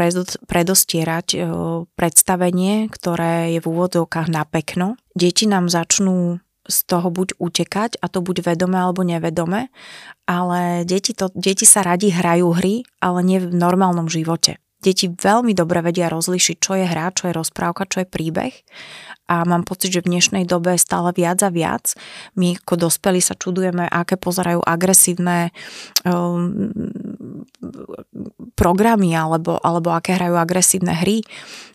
predostierať 0.49 1.27
e, 1.37 1.39
predstavenie, 1.93 2.89
ktoré 2.89 3.53
je 3.53 3.61
v 3.61 3.69
úvodzovkách 3.69 4.33
na 4.33 4.49
pekno, 4.49 4.97
deti 5.13 5.45
nám 5.45 5.69
začnú 5.69 6.41
z 6.65 6.79
toho 6.89 7.13
buď 7.13 7.37
utekať, 7.37 8.01
a 8.01 8.07
to 8.09 8.25
buď 8.25 8.55
vedome 8.55 8.81
alebo 8.81 9.05
nevedome, 9.05 9.69
ale 10.25 10.89
deti, 10.89 11.13
to, 11.13 11.29
deti 11.37 11.69
sa 11.69 11.85
radi 11.85 12.09
hrajú 12.09 12.55
hry, 12.57 12.87
ale 13.05 13.21
nie 13.21 13.39
v 13.43 13.53
normálnom 13.53 14.09
živote. 14.09 14.63
Deti 14.83 15.07
veľmi 15.07 15.55
dobre 15.55 15.79
vedia 15.79 16.11
rozlišiť, 16.11 16.57
čo 16.59 16.75
je 16.75 16.87
hra, 16.91 17.15
čo 17.15 17.31
je 17.31 17.39
rozprávka, 17.39 17.87
čo 17.87 18.03
je 18.03 18.07
príbeh 18.11 18.55
a 19.33 19.49
mám 19.49 19.65
pocit, 19.65 19.89
že 19.97 20.05
v 20.05 20.13
dnešnej 20.13 20.45
dobe 20.45 20.77
stále 20.77 21.09
viac 21.17 21.41
a 21.41 21.49
viac. 21.49 21.97
My 22.37 22.61
ako 22.61 22.85
dospelí 22.85 23.25
sa 23.25 23.33
čudujeme, 23.33 23.89
aké 23.89 24.21
pozerajú 24.21 24.61
agresívne 24.61 25.57
um, 26.05 26.69
programy 28.53 29.17
alebo, 29.17 29.57
alebo 29.57 29.97
aké 29.97 30.21
hrajú 30.21 30.37
agresívne 30.37 30.93
hry 30.93 31.25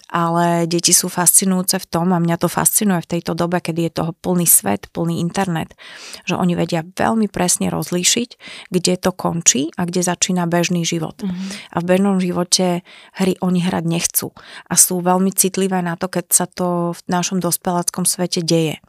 ale 0.08 0.68
deti 0.72 0.96
sú 0.96 1.12
fascinujúce 1.12 1.84
v 1.84 1.88
tom 1.88 2.16
a 2.16 2.24
mňa 2.24 2.40
to 2.40 2.48
fascinuje 2.48 3.04
v 3.04 3.12
tejto 3.20 3.36
dobe, 3.36 3.60
kedy 3.60 3.92
je 3.92 3.98
toho 4.04 4.12
plný 4.16 4.48
svet, 4.48 4.88
plný 4.96 5.20
internet, 5.20 5.76
že 6.24 6.40
oni 6.40 6.56
vedia 6.56 6.88
veľmi 6.88 7.28
presne 7.28 7.68
rozlíšiť, 7.68 8.30
kde 8.72 8.94
to 8.96 9.12
končí 9.12 9.76
a 9.76 9.84
kde 9.84 10.08
začína 10.08 10.48
bežný 10.48 10.88
život. 10.88 11.20
Mm-hmm. 11.20 11.76
A 11.76 11.78
v 11.84 11.86
bežnom 11.86 12.18
živote 12.24 12.88
hry 13.20 13.36
oni 13.44 13.60
hrať 13.60 13.84
nechcú 13.84 14.32
a 14.72 14.74
sú 14.80 15.04
veľmi 15.04 15.32
citlivé 15.36 15.84
na 15.84 16.00
to, 16.00 16.08
keď 16.08 16.26
sa 16.32 16.48
to 16.48 16.96
v 16.96 17.02
našom 17.12 17.44
dospeláckom 17.48 18.04
svete 18.04 18.44
deje 18.44 18.84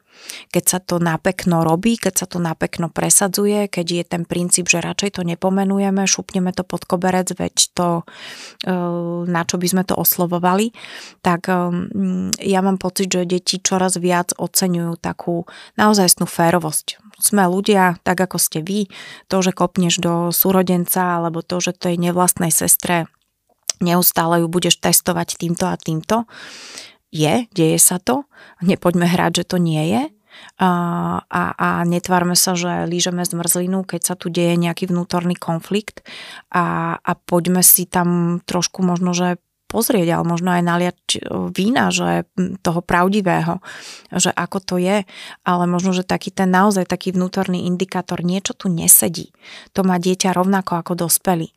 keď 0.51 0.65
sa 0.65 0.79
to 0.83 0.99
napekno 0.99 1.63
robí, 1.63 1.97
keď 1.97 2.25
sa 2.25 2.27
to 2.27 2.39
napekno 2.43 2.91
presadzuje, 2.91 3.71
keď 3.71 3.87
je 3.87 4.05
ten 4.05 4.23
princíp, 4.27 4.67
že 4.67 4.83
radšej 4.83 5.21
to 5.21 5.23
nepomenujeme, 5.25 6.05
šupneme 6.05 6.51
to 6.53 6.67
pod 6.67 6.85
koberec, 6.85 7.31
veď 7.33 7.55
to, 7.75 7.89
e, 8.67 8.75
na 9.29 9.43
čo 9.47 9.57
by 9.57 9.67
sme 9.69 9.83
to 9.87 9.95
oslovovali, 9.95 10.75
tak 11.23 11.49
e, 11.49 11.55
ja 12.43 12.61
mám 12.61 12.79
pocit, 12.81 13.11
že 13.11 13.29
deti 13.29 13.63
čoraz 13.63 13.97
viac 13.99 14.35
oceňujú 14.37 14.99
takú 14.99 15.47
naozajstnú 15.79 16.27
férovosť. 16.27 17.01
Sme 17.19 17.51
ľudia, 17.51 17.99
tak 18.07 18.23
ako 18.23 18.39
ste 18.39 18.63
vy, 18.63 18.87
to, 19.27 19.43
že 19.43 19.51
kopneš 19.51 19.99
do 19.99 20.31
súrodenca, 20.31 21.19
alebo 21.19 21.43
to, 21.43 21.59
že 21.59 21.75
tej 21.75 21.99
nevlastnej 21.99 22.55
sestre 22.55 23.11
neustále 23.79 24.43
ju 24.43 24.47
budeš 24.51 24.79
testovať 24.79 25.39
týmto 25.39 25.67
a 25.67 25.79
týmto, 25.79 26.27
je, 27.09 27.49
deje 27.53 27.79
sa 27.81 27.97
to, 28.01 28.29
nepoďme 28.61 29.09
hrať, 29.09 29.43
že 29.43 29.45
to 29.55 29.57
nie 29.57 29.85
je 29.91 30.03
a, 30.59 30.71
a, 31.25 31.43
a 31.57 31.69
netvárme 31.83 32.39
sa, 32.39 32.55
že 32.55 32.87
lížeme 32.87 33.25
zmrzlinu, 33.25 33.83
keď 33.83 34.01
sa 34.03 34.15
tu 34.15 34.31
deje 34.31 34.55
nejaký 34.59 34.91
vnútorný 34.91 35.35
konflikt 35.35 36.05
a, 36.53 36.99
a 36.99 37.13
poďme 37.15 37.65
si 37.65 37.89
tam 37.89 38.41
trošku 38.45 38.85
možno, 38.85 39.15
že 39.15 39.41
pozrieť, 39.69 40.09
ale 40.17 40.25
možno 40.25 40.49
aj 40.51 40.63
naliať 40.65 40.99
vína, 41.53 41.93
že 41.93 42.25
toho 42.65 42.81
pravdivého, 42.81 43.61
že 44.09 44.33
ako 44.33 44.59
to 44.65 44.75
je, 44.81 45.05
ale 45.45 45.65
možno, 45.69 45.93
že 45.93 46.09
taký 46.09 46.33
ten 46.33 46.49
naozaj 46.49 46.89
taký 46.89 47.13
vnútorný 47.13 47.69
indikátor, 47.69 48.25
niečo 48.25 48.57
tu 48.57 48.73
nesedí. 48.73 49.31
To 49.77 49.85
má 49.85 50.01
dieťa 50.01 50.33
rovnako 50.33 50.81
ako 50.81 51.05
dospelý. 51.05 51.53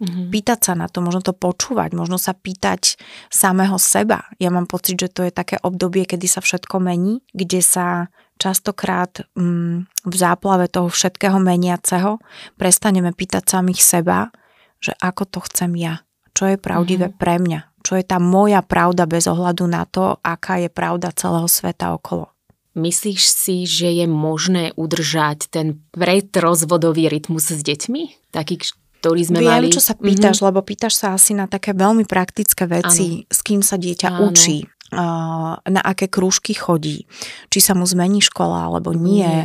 Mm-hmm. 0.00 0.32
Pýtať 0.32 0.58
sa 0.64 0.72
na 0.72 0.88
to, 0.88 1.04
možno 1.04 1.20
to 1.20 1.36
počúvať, 1.36 1.92
možno 1.92 2.16
sa 2.16 2.32
pýtať 2.32 2.96
samého 3.28 3.76
seba. 3.76 4.24
Ja 4.40 4.48
mám 4.48 4.64
pocit, 4.64 4.96
že 4.96 5.12
to 5.12 5.28
je 5.28 5.32
také 5.32 5.60
obdobie, 5.60 6.08
kedy 6.08 6.24
sa 6.24 6.40
všetko 6.40 6.80
mení, 6.80 7.20
kde 7.36 7.60
sa 7.60 8.08
častokrát 8.40 9.28
mm, 9.36 9.84
v 10.08 10.14
záplave 10.16 10.72
toho 10.72 10.88
všetkého 10.88 11.36
meniaceho 11.36 12.16
prestaneme 12.56 13.12
pýtať 13.12 13.44
samých 13.44 13.84
seba, 13.84 14.32
že 14.80 14.96
ako 14.96 15.28
to 15.28 15.38
chcem 15.52 15.76
ja, 15.76 16.00
čo 16.32 16.48
je 16.48 16.56
pravdivé 16.56 17.12
mm-hmm. 17.12 17.20
pre 17.20 17.36
mňa, 17.36 17.60
čo 17.84 18.00
je 18.00 18.04
tá 18.08 18.16
moja 18.16 18.64
pravda 18.64 19.04
bez 19.04 19.28
ohľadu 19.28 19.68
na 19.68 19.84
to, 19.84 20.16
aká 20.24 20.64
je 20.64 20.72
pravda 20.72 21.12
celého 21.12 21.44
sveta 21.44 21.92
okolo. 21.92 22.32
Myslíš 22.72 23.22
si, 23.28 23.56
že 23.68 23.92
je 23.92 24.06
možné 24.08 24.72
udržať 24.78 25.52
ten 25.52 25.84
predrozvodový 25.92 27.12
rytmus 27.12 27.52
s 27.52 27.60
deťmi? 27.60 28.32
Taký, 28.32 28.62
ktorý 29.00 29.24
sme 29.24 29.40
Viem, 29.40 29.48
mali. 29.48 29.72
čo 29.72 29.80
sa 29.80 29.96
pýtaš, 29.96 30.44
mm-hmm. 30.44 30.48
lebo 30.52 30.60
pýtaš 30.60 30.94
sa 31.00 31.16
asi 31.16 31.32
na 31.32 31.48
také 31.48 31.72
veľmi 31.72 32.04
praktické 32.04 32.68
veci, 32.68 33.24
ano. 33.24 33.32
s 33.32 33.40
kým 33.40 33.64
sa 33.64 33.80
dieťa 33.80 34.08
ano. 34.12 34.28
učí, 34.28 34.68
na 35.64 35.80
aké 35.80 36.12
krúžky 36.12 36.52
chodí, 36.52 37.08
či 37.48 37.58
sa 37.62 37.72
mu 37.72 37.88
zmení 37.88 38.20
škola 38.20 38.68
alebo 38.68 38.92
nie. 38.92 39.24
nie. 39.24 39.42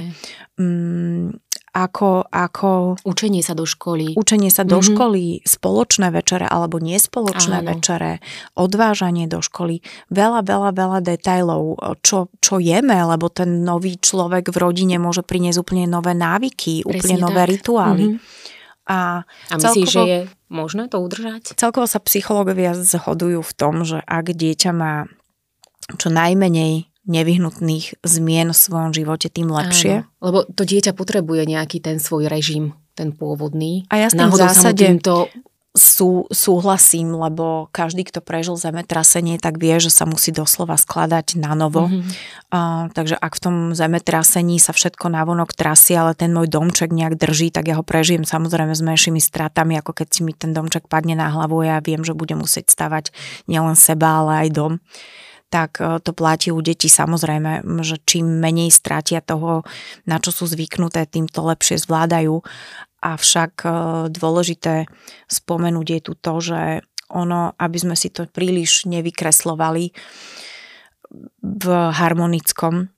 Mm, 0.60 1.40
ako, 1.76 2.32
ako... 2.32 2.96
Učenie 3.04 3.44
sa 3.44 3.52
do 3.52 3.68
školy. 3.68 4.16
Učenie 4.16 4.48
sa 4.48 4.64
do 4.64 4.80
mm-hmm. 4.80 4.96
školy, 4.96 5.24
spoločné 5.44 6.08
večere 6.08 6.48
alebo 6.48 6.80
nespoločné 6.80 7.60
Áno. 7.60 7.76
večere, 7.76 8.24
odvážanie 8.56 9.28
do 9.28 9.44
školy, 9.44 9.84
veľa, 10.08 10.48
veľa, 10.48 10.72
veľa 10.72 11.00
detajlov, 11.04 11.76
čo, 12.00 12.32
čo 12.40 12.64
jeme, 12.64 12.96
lebo 12.96 13.28
ten 13.28 13.68
nový 13.68 14.00
človek 14.00 14.56
v 14.56 14.58
rodine 14.58 14.96
môže 15.04 15.20
priniesť 15.28 15.60
úplne 15.60 15.84
nové 15.84 16.16
návyky, 16.16 16.88
Presne 16.88 16.88
úplne 16.88 17.16
tak. 17.20 17.24
nové 17.28 17.42
rituály. 17.44 18.06
Mm-hmm. 18.16 18.54
A, 18.86 19.26
a 19.50 19.56
myslíš, 19.58 19.90
celkovo, 19.90 19.90
že 19.90 20.02
je 20.06 20.20
možné 20.54 20.84
to 20.88 20.98
udržať? 21.02 21.58
Celkovo 21.58 21.90
sa 21.90 21.98
psychológovia 22.06 22.78
zhodujú 22.78 23.42
v 23.42 23.54
tom, 23.58 23.82
že 23.82 23.98
ak 24.06 24.34
dieťa 24.34 24.72
má 24.74 25.10
čo 25.98 26.10
najmenej 26.10 26.90
nevyhnutných 27.06 28.02
zmien 28.02 28.50
v 28.50 28.58
svojom 28.58 28.92
živote, 28.94 29.30
tým 29.30 29.54
lepšie. 29.54 30.06
Áno, 30.06 30.10
lebo 30.26 30.38
to 30.50 30.66
dieťa 30.66 30.98
potrebuje 30.98 31.46
nejaký 31.46 31.78
ten 31.78 32.02
svoj 32.02 32.26
režim, 32.26 32.74
ten 32.98 33.14
pôvodný. 33.14 33.86
A 33.94 34.02
ja 34.02 34.10
s 34.10 34.18
tým 34.18 34.30
v 34.30 34.42
zásade 34.42 34.86
týmto... 34.86 35.30
sú, 35.76 36.26
súhlasím, 36.32 37.12
lebo 37.12 37.68
každý, 37.76 38.08
kto 38.08 38.24
prežil 38.24 38.56
zemetrasenie, 38.56 39.36
tak 39.36 39.60
vie, 39.60 39.76
že 39.84 39.92
sa 39.92 40.08
musí 40.08 40.32
doslova 40.32 40.80
skladať 40.80 41.36
na 41.36 41.52
novo. 41.52 41.92
Mm-hmm. 41.92 42.12
Uh, 42.48 42.88
takže 42.96 43.20
ak 43.20 43.36
v 43.36 43.44
tom 43.44 43.56
zemetrasení 43.76 44.56
sa 44.56 44.72
všetko 44.72 45.12
navonok 45.12 45.52
trasie, 45.52 46.00
ale 46.00 46.16
ten 46.16 46.32
môj 46.32 46.48
domček 46.48 46.96
nejak 46.96 47.20
drží, 47.20 47.52
tak 47.52 47.68
ja 47.68 47.76
ho 47.76 47.84
prežijem 47.84 48.24
samozrejme 48.24 48.72
s 48.72 48.80
menšími 48.80 49.20
stratami, 49.20 49.76
ako 49.84 49.92
keď 49.92 50.08
si 50.08 50.24
mi 50.24 50.32
ten 50.32 50.56
domček 50.56 50.88
padne 50.88 51.20
na 51.20 51.28
hlavu 51.28 51.68
a 51.68 51.76
ja 51.76 51.78
viem, 51.84 52.08
že 52.08 52.16
budem 52.16 52.40
musieť 52.40 52.72
stavať 52.72 53.12
nielen 53.52 53.76
seba, 53.76 54.24
ale 54.24 54.48
aj 54.48 54.50
dom 54.56 54.74
tak 55.56 55.80
e, 55.80 56.04
to 56.04 56.12
platí 56.12 56.52
u 56.52 56.60
detí 56.60 56.92
samozrejme, 56.92 57.64
že 57.86 58.02
čím 58.04 58.42
menej 58.44 58.74
stratia 58.74 59.24
toho, 59.24 59.64
na 60.04 60.20
čo 60.20 60.36
sú 60.36 60.50
zvyknuté, 60.50 61.08
tým 61.08 61.32
to 61.32 61.46
lepšie 61.46 61.80
zvládajú. 61.80 62.44
Avšak 63.06 63.54
e, 63.62 63.70
dôležité 64.10 64.90
spomenúť 65.30 65.88
je 65.94 66.00
tu 66.02 66.14
to, 66.18 66.34
že 66.42 66.62
ono, 67.06 67.54
aby 67.62 67.78
sme 67.78 67.94
si 67.94 68.10
to 68.10 68.26
príliš 68.26 68.90
nevykreslovali 68.90 69.94
v 71.46 71.66
harmonickom, 71.70 72.90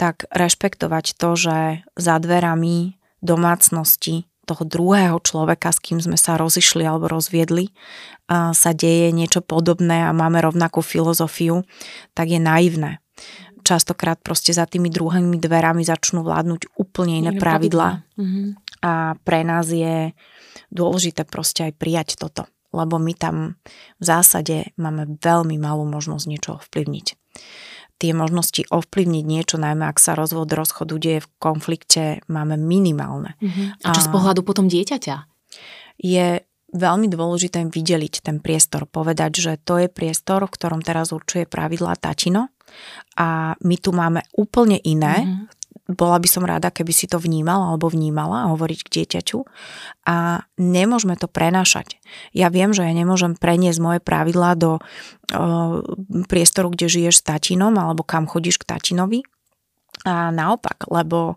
tak 0.00 0.24
rešpektovať 0.32 1.20
to, 1.20 1.30
že 1.36 1.58
za 1.92 2.16
dverami 2.16 2.96
domácnosti 3.20 4.24
toho 4.48 4.64
druhého 4.64 5.20
človeka, 5.22 5.70
s 5.70 5.78
kým 5.78 6.00
sme 6.00 6.16
sa 6.16 6.34
rozišli 6.40 6.82
alebo 6.82 7.06
rozviedli, 7.06 7.70
a 8.26 8.50
sa 8.56 8.74
deje 8.74 9.12
niečo 9.14 9.44
podobné 9.44 10.08
a 10.08 10.16
máme 10.16 10.42
rovnakú 10.42 10.82
filozofiu, 10.82 11.62
tak 12.16 12.32
je 12.32 12.40
naivné. 12.42 12.98
Častokrát 13.60 14.18
proste 14.24 14.56
za 14.56 14.64
tými 14.64 14.88
druhými 14.88 15.36
dverami 15.36 15.84
začnú 15.84 16.24
vládnuť 16.24 16.74
úplne 16.80 17.20
iné, 17.20 17.36
iné 17.36 17.38
pravidlá. 17.38 18.02
Mm-hmm. 18.16 18.46
A 18.80 19.14
pre 19.24 19.44
nás 19.44 19.68
je 19.68 20.16
dôležité 20.72 21.28
proste 21.28 21.68
aj 21.68 21.72
prijať 21.76 22.08
toto, 22.16 22.48
lebo 22.72 22.96
my 22.96 23.12
tam 23.12 23.60
v 24.00 24.04
zásade 24.04 24.72
máme 24.80 25.20
veľmi 25.20 25.60
malú 25.60 25.84
možnosť 25.84 26.24
niečo 26.26 26.50
ovplyvniť 26.56 27.06
tie 28.00 28.16
možnosti 28.16 28.64
ovplyvniť 28.72 29.24
niečo, 29.28 29.60
najmä 29.60 29.84
ak 29.84 30.00
sa 30.00 30.16
rozvod 30.16 30.48
rozchodu 30.48 30.96
deje 30.96 31.20
v 31.20 31.28
konflikte, 31.36 32.24
máme 32.32 32.56
minimálne. 32.56 33.36
Uh-huh. 33.36 33.76
A 33.84 33.92
čo 33.92 34.00
a 34.00 34.06
z 34.08 34.08
pohľadu 34.08 34.40
potom 34.40 34.72
dieťaťa? 34.72 35.28
Je 36.00 36.40
veľmi 36.72 37.12
dôležité 37.12 37.60
vydeliť 37.68 38.24
ten 38.24 38.40
priestor, 38.40 38.88
povedať, 38.88 39.36
že 39.36 39.52
to 39.60 39.76
je 39.84 39.92
priestor, 39.92 40.48
v 40.48 40.54
ktorom 40.56 40.80
teraz 40.80 41.12
určuje 41.12 41.44
pravidlá 41.44 42.00
tatino 42.00 42.48
a 43.20 43.52
my 43.60 43.76
tu 43.76 43.92
máme 43.92 44.24
úplne 44.32 44.80
iné, 44.80 45.28
uh-huh 45.28 45.59
bola 45.94 46.16
by 46.22 46.28
som 46.30 46.46
rada, 46.46 46.70
keby 46.70 46.92
si 46.94 47.10
to 47.10 47.18
vnímal 47.18 47.74
alebo 47.74 47.90
vnímala 47.90 48.50
hovoriť 48.50 48.80
k 48.86 48.92
dieťaťu 49.00 49.38
a 50.06 50.46
nemôžeme 50.56 51.18
to 51.18 51.26
prenášať. 51.26 51.98
Ja 52.34 52.48
viem, 52.48 52.70
že 52.70 52.86
ja 52.86 52.92
nemôžem 52.94 53.34
preniesť 53.38 53.78
moje 53.82 54.00
pravidlá 54.02 54.56
do 54.58 54.78
uh, 54.78 55.82
priestoru, 56.30 56.72
kde 56.72 56.86
žiješ 56.88 57.22
s 57.22 57.26
tatinom 57.26 57.74
alebo 57.76 58.06
kam 58.06 58.30
chodíš 58.30 58.62
k 58.62 58.68
tatinovi, 58.68 59.20
a 60.00 60.32
naopak, 60.32 60.88
lebo 60.88 61.36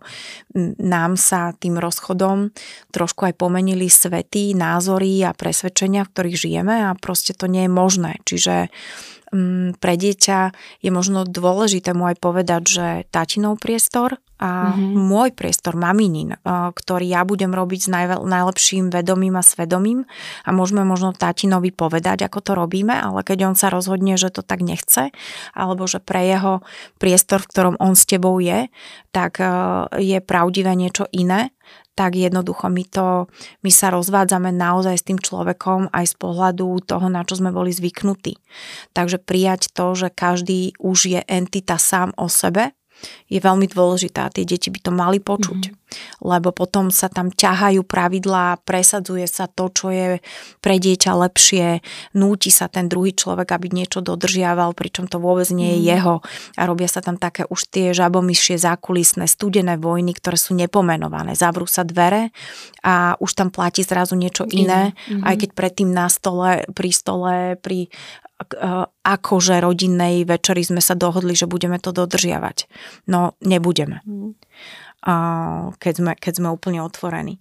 nám 0.80 1.20
sa 1.20 1.52
tým 1.52 1.76
rozchodom 1.76 2.48
trošku 2.96 3.28
aj 3.28 3.36
pomenili 3.36 3.92
svety, 3.92 4.56
názory 4.56 5.20
a 5.20 5.36
presvedčenia, 5.36 6.08
v 6.08 6.12
ktorých 6.16 6.40
žijeme 6.48 6.88
a 6.88 6.96
proste 6.96 7.36
to 7.36 7.44
nie 7.44 7.68
je 7.68 7.72
možné. 7.72 8.12
Čiže 8.24 8.72
pre 9.82 9.94
dieťa 9.98 10.38
je 10.82 10.90
možno 10.94 11.26
dôležité 11.26 11.90
mu 11.90 12.06
aj 12.06 12.16
povedať, 12.22 12.62
že 12.64 12.86
tatinov 13.10 13.58
priestor 13.58 14.22
a 14.34 14.74
mm-hmm. 14.74 14.98
môj 14.98 15.30
priestor, 15.30 15.78
maminin, 15.78 16.34
ktorý 16.44 17.06
ja 17.06 17.22
budem 17.22 17.54
robiť 17.54 17.80
s 17.86 17.88
najve- 17.88 18.26
najlepším 18.26 18.90
vedomím 18.90 19.38
a 19.38 19.46
svedomím 19.46 20.10
a 20.42 20.50
môžeme 20.50 20.82
možno 20.82 21.14
tatinovi 21.14 21.70
povedať, 21.70 22.26
ako 22.26 22.38
to 22.42 22.52
robíme, 22.58 22.90
ale 22.90 23.22
keď 23.22 23.46
on 23.46 23.54
sa 23.54 23.70
rozhodne, 23.70 24.18
že 24.18 24.34
to 24.34 24.42
tak 24.42 24.66
nechce, 24.66 25.14
alebo 25.54 25.86
že 25.86 26.02
pre 26.02 26.26
jeho 26.26 26.66
priestor, 26.98 27.46
v 27.46 27.50
ktorom 27.54 27.76
on 27.78 27.94
s 27.94 28.10
tebou 28.10 28.42
je, 28.42 28.66
tak 29.14 29.38
je 30.02 30.18
pravdivé 30.18 30.74
niečo 30.74 31.06
iné, 31.14 31.53
tak 31.94 32.18
jednoducho 32.18 32.66
my, 32.68 32.84
to, 32.90 33.30
my 33.62 33.70
sa 33.70 33.94
rozvádzame 33.94 34.50
naozaj 34.50 34.98
s 34.98 35.06
tým 35.06 35.18
človekom 35.18 35.94
aj 35.94 36.10
z 36.10 36.14
pohľadu 36.18 36.82
toho, 36.84 37.06
na 37.06 37.22
čo 37.22 37.38
sme 37.38 37.54
boli 37.54 37.70
zvyknutí. 37.70 38.38
Takže 38.92 39.22
prijať 39.22 39.70
to, 39.70 39.94
že 39.94 40.10
každý 40.10 40.74
už 40.82 40.98
je 41.06 41.20
entita 41.24 41.78
sám 41.78 42.10
o 42.18 42.26
sebe 42.26 42.74
je 43.28 43.40
veľmi 43.40 43.66
dôležitá. 43.68 44.28
Tie 44.32 44.44
deti 44.44 44.68
by 44.68 44.80
to 44.80 44.92
mali 44.92 45.18
počuť, 45.18 45.60
mm-hmm. 45.70 46.22
lebo 46.24 46.52
potom 46.52 46.88
sa 46.88 47.08
tam 47.08 47.32
ťahajú 47.32 47.84
pravidlá, 47.84 48.62
presadzuje 48.62 49.24
sa 49.28 49.48
to, 49.48 49.70
čo 49.72 49.90
je 49.90 50.06
pre 50.60 50.76
dieťa 50.76 51.12
lepšie, 51.14 51.80
núti 52.16 52.50
sa 52.52 52.68
ten 52.68 52.88
druhý 52.88 53.16
človek, 53.16 53.54
aby 53.54 53.72
niečo 53.72 54.04
dodržiaval, 54.04 54.76
pričom 54.76 55.08
to 55.08 55.18
vôbec 55.20 55.48
nie 55.54 55.76
je 55.76 55.78
mm-hmm. 55.80 55.92
jeho 55.96 56.14
a 56.56 56.62
robia 56.64 56.88
sa 56.88 57.00
tam 57.00 57.16
také 57.16 57.48
už 57.48 57.68
tie 57.70 57.92
žabomyšie 57.96 58.60
zákulisné 58.60 59.28
studené 59.28 59.76
vojny, 59.80 60.12
ktoré 60.16 60.36
sú 60.36 60.52
nepomenované. 60.56 61.36
Zavrú 61.36 61.66
sa 61.68 61.82
dvere 61.82 62.30
a 62.84 63.16
už 63.20 63.30
tam 63.34 63.48
platí 63.48 63.82
zrazu 63.82 64.14
niečo 64.16 64.44
iné, 64.50 64.92
mm-hmm. 64.94 65.22
aj 65.24 65.34
keď 65.40 65.50
predtým 65.52 65.90
na 65.90 66.06
stole, 66.08 66.64
pri 66.72 66.90
stole, 66.92 67.34
pri 67.60 67.88
akože 69.04 69.62
rodinnej 69.62 70.26
večeri 70.26 70.66
sme 70.66 70.82
sa 70.82 70.98
dohodli, 70.98 71.38
že 71.38 71.46
budeme 71.46 71.78
to 71.78 71.94
dodržiavať. 71.94 72.66
No, 73.06 73.38
nebudeme. 73.38 74.02
Mm. 74.02 74.34
Keď 75.78 75.94
sme, 75.94 76.12
keď 76.18 76.32
sme 76.42 76.48
úplne 76.50 76.82
otvorení. 76.82 77.38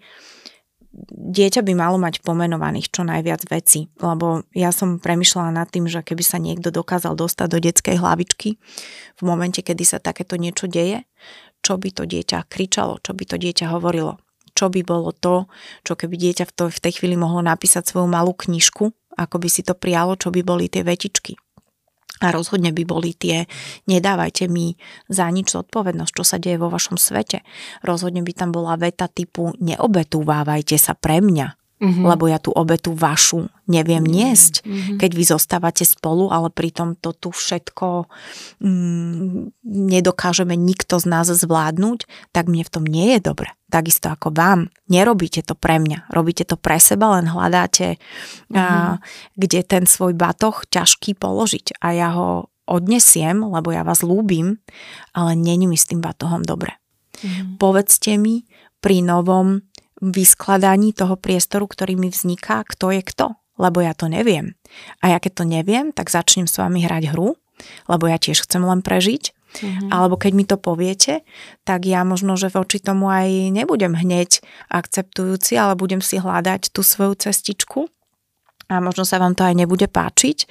Dieťa 1.10 1.65
by 1.65 1.73
malo 1.73 1.97
mať 1.97 2.21
pomenovaných 2.21 2.93
čo 2.93 3.01
najviac 3.01 3.49
veci, 3.49 3.89
lebo 3.97 4.45
ja 4.53 4.69
som 4.69 5.01
premyšľala 5.01 5.49
nad 5.49 5.65
tým, 5.65 5.89
že 5.89 6.06
keby 6.06 6.21
sa 6.21 6.38
niekto 6.38 6.69
dokázal 6.69 7.17
dostať 7.17 7.47
do 7.49 7.58
detskej 7.58 7.97
hlavičky 7.97 8.62
v 9.17 9.21
momente, 9.25 9.65
kedy 9.65 9.82
sa 9.89 9.97
takéto 9.97 10.38
niečo 10.38 10.69
deje, 10.69 11.10
čo 11.65 11.82
by 11.82 11.89
to 11.89 12.06
dieťa 12.06 12.45
kričalo, 12.45 13.01
čo 13.01 13.17
by 13.17 13.25
to 13.25 13.41
dieťa 13.41 13.73
hovorilo, 13.73 14.21
čo 14.53 14.69
by 14.69 14.86
bolo 14.86 15.10
to, 15.17 15.49
čo 15.82 15.97
keby 15.97 16.13
dieťa 16.13 16.45
v, 16.45 16.53
to, 16.53 16.63
v 16.69 16.79
tej 16.86 17.01
chvíli 17.01 17.17
mohlo 17.17 17.41
napísať 17.41 17.89
svoju 17.89 18.06
malú 18.06 18.38
knižku 18.38 18.93
ako 19.17 19.41
by 19.41 19.49
si 19.49 19.62
to 19.62 19.78
prijalo, 19.78 20.17
čo 20.17 20.34
by 20.34 20.41
boli 20.41 20.67
tie 20.67 20.82
vetičky. 20.86 21.38
A 22.23 22.32
rozhodne 22.32 22.71
by 22.71 22.84
boli 22.88 23.12
tie, 23.17 23.49
nedávajte 23.89 24.47
mi 24.47 24.80
za 25.12 25.28
nič 25.28 25.52
zodpovednosť, 25.52 26.13
čo 26.13 26.23
sa 26.23 26.38
deje 26.39 26.62
vo 26.62 26.71
vašom 26.71 26.95
svete. 26.95 27.43
Rozhodne 27.84 28.23
by 28.23 28.32
tam 28.32 28.56
bola 28.56 28.80
veta 28.80 29.12
typu, 29.12 29.52
neobetúvávajte 29.60 30.80
sa 30.80 30.95
pre 30.95 31.19
mňa. 31.19 31.62
Mm-hmm. 31.79 32.05
lebo 32.05 32.29
ja 32.29 32.38
tú 32.38 32.53
obetu 32.53 32.93
vašu 32.93 33.49
neviem 33.65 34.03
mm-hmm. 34.03 34.17
niesť, 34.17 34.53
mm-hmm. 34.63 34.97
keď 34.99 35.12
vy 35.15 35.23
zostávate 35.23 35.83
spolu, 35.88 36.27
ale 36.29 36.51
pritom 36.51 36.99
to 36.99 37.15
tu 37.15 37.31
všetko 37.31 38.12
mm, 38.59 39.55
nedokážeme 39.63 40.53
nikto 40.53 40.99
z 40.99 41.05
nás 41.07 41.28
zvládnuť, 41.32 42.05
tak 42.36 42.51
mne 42.51 42.63
v 42.67 42.74
tom 42.74 42.84
nie 42.84 43.15
je 43.17 43.19
dobre. 43.24 43.51
Takisto 43.71 44.11
ako 44.13 44.36
vám. 44.36 44.69
Nerobíte 44.91 45.41
to 45.41 45.57
pre 45.57 45.82
mňa, 45.82 46.11
robíte 46.13 46.45
to 46.45 46.59
pre 46.59 46.78
seba, 46.78 47.17
len 47.17 47.32
hľadáte, 47.32 47.97
mm-hmm. 47.97 48.57
a, 48.59 48.99
kde 49.39 49.59
ten 49.63 49.84
svoj 49.88 50.13
batoh 50.13 50.61
ťažký 50.67 51.15
položiť 51.17 51.80
a 51.82 51.88
ja 51.95 52.09
ho 52.13 52.53
odnesiem, 52.63 53.43
lebo 53.43 53.76
ja 53.76 53.84
vás 53.84 54.03
lúbim, 54.03 54.59
ale 55.11 55.36
není 55.36 55.67
mi 55.67 55.76
s 55.76 55.88
tým 55.88 55.99
batohom 55.99 56.43
dobre. 56.43 56.80
Mm-hmm. 57.19 57.59
Povedzte 57.59 58.15
mi 58.15 58.47
pri 58.84 58.99
novom 59.03 59.63
vyskladaní 60.04 60.91
toho 60.91 61.16
priestoru, 61.16 61.64
ktorý 61.72 61.95
mi 61.95 62.12
vzniká, 62.12 62.68
kto 62.68 62.91
je 62.91 63.01
kto, 63.01 63.39
lebo 63.56 63.80
ja 63.80 63.95
to 63.95 64.12
neviem. 64.12 64.60
A 64.99 65.16
ja 65.16 65.18
keď 65.24 65.32
to 65.39 65.45
neviem, 65.47 65.95
tak 65.95 66.12
začnem 66.12 66.49
s 66.49 66.60
vami 66.60 66.84
hrať 66.84 67.16
hru, 67.16 67.39
lebo 67.88 68.04
ja 68.12 68.20
tiež 68.20 68.43
chcem 68.43 68.60
len 68.66 68.84
prežiť. 68.84 69.32
Mm-hmm. 69.54 69.89
Alebo 69.93 70.18
keď 70.18 70.32
mi 70.34 70.45
to 70.49 70.58
poviete, 70.58 71.22
tak 71.62 71.86
ja 71.86 72.01
možno, 72.01 72.34
že 72.34 72.49
voči 72.49 72.82
tomu 72.82 73.14
aj 73.14 73.54
nebudem 73.54 73.93
hneď 73.93 74.41
akceptujúci, 74.74 75.54
ale 75.56 75.78
budem 75.78 76.01
si 76.01 76.18
hľadať 76.18 76.74
tú 76.74 76.82
svoju 76.82 77.30
cestičku 77.30 77.86
a 78.74 78.82
možno 78.82 79.06
sa 79.06 79.22
vám 79.22 79.38
to 79.38 79.45
aj 79.45 79.54
nebude 79.54 79.86
páčiť 79.86 80.49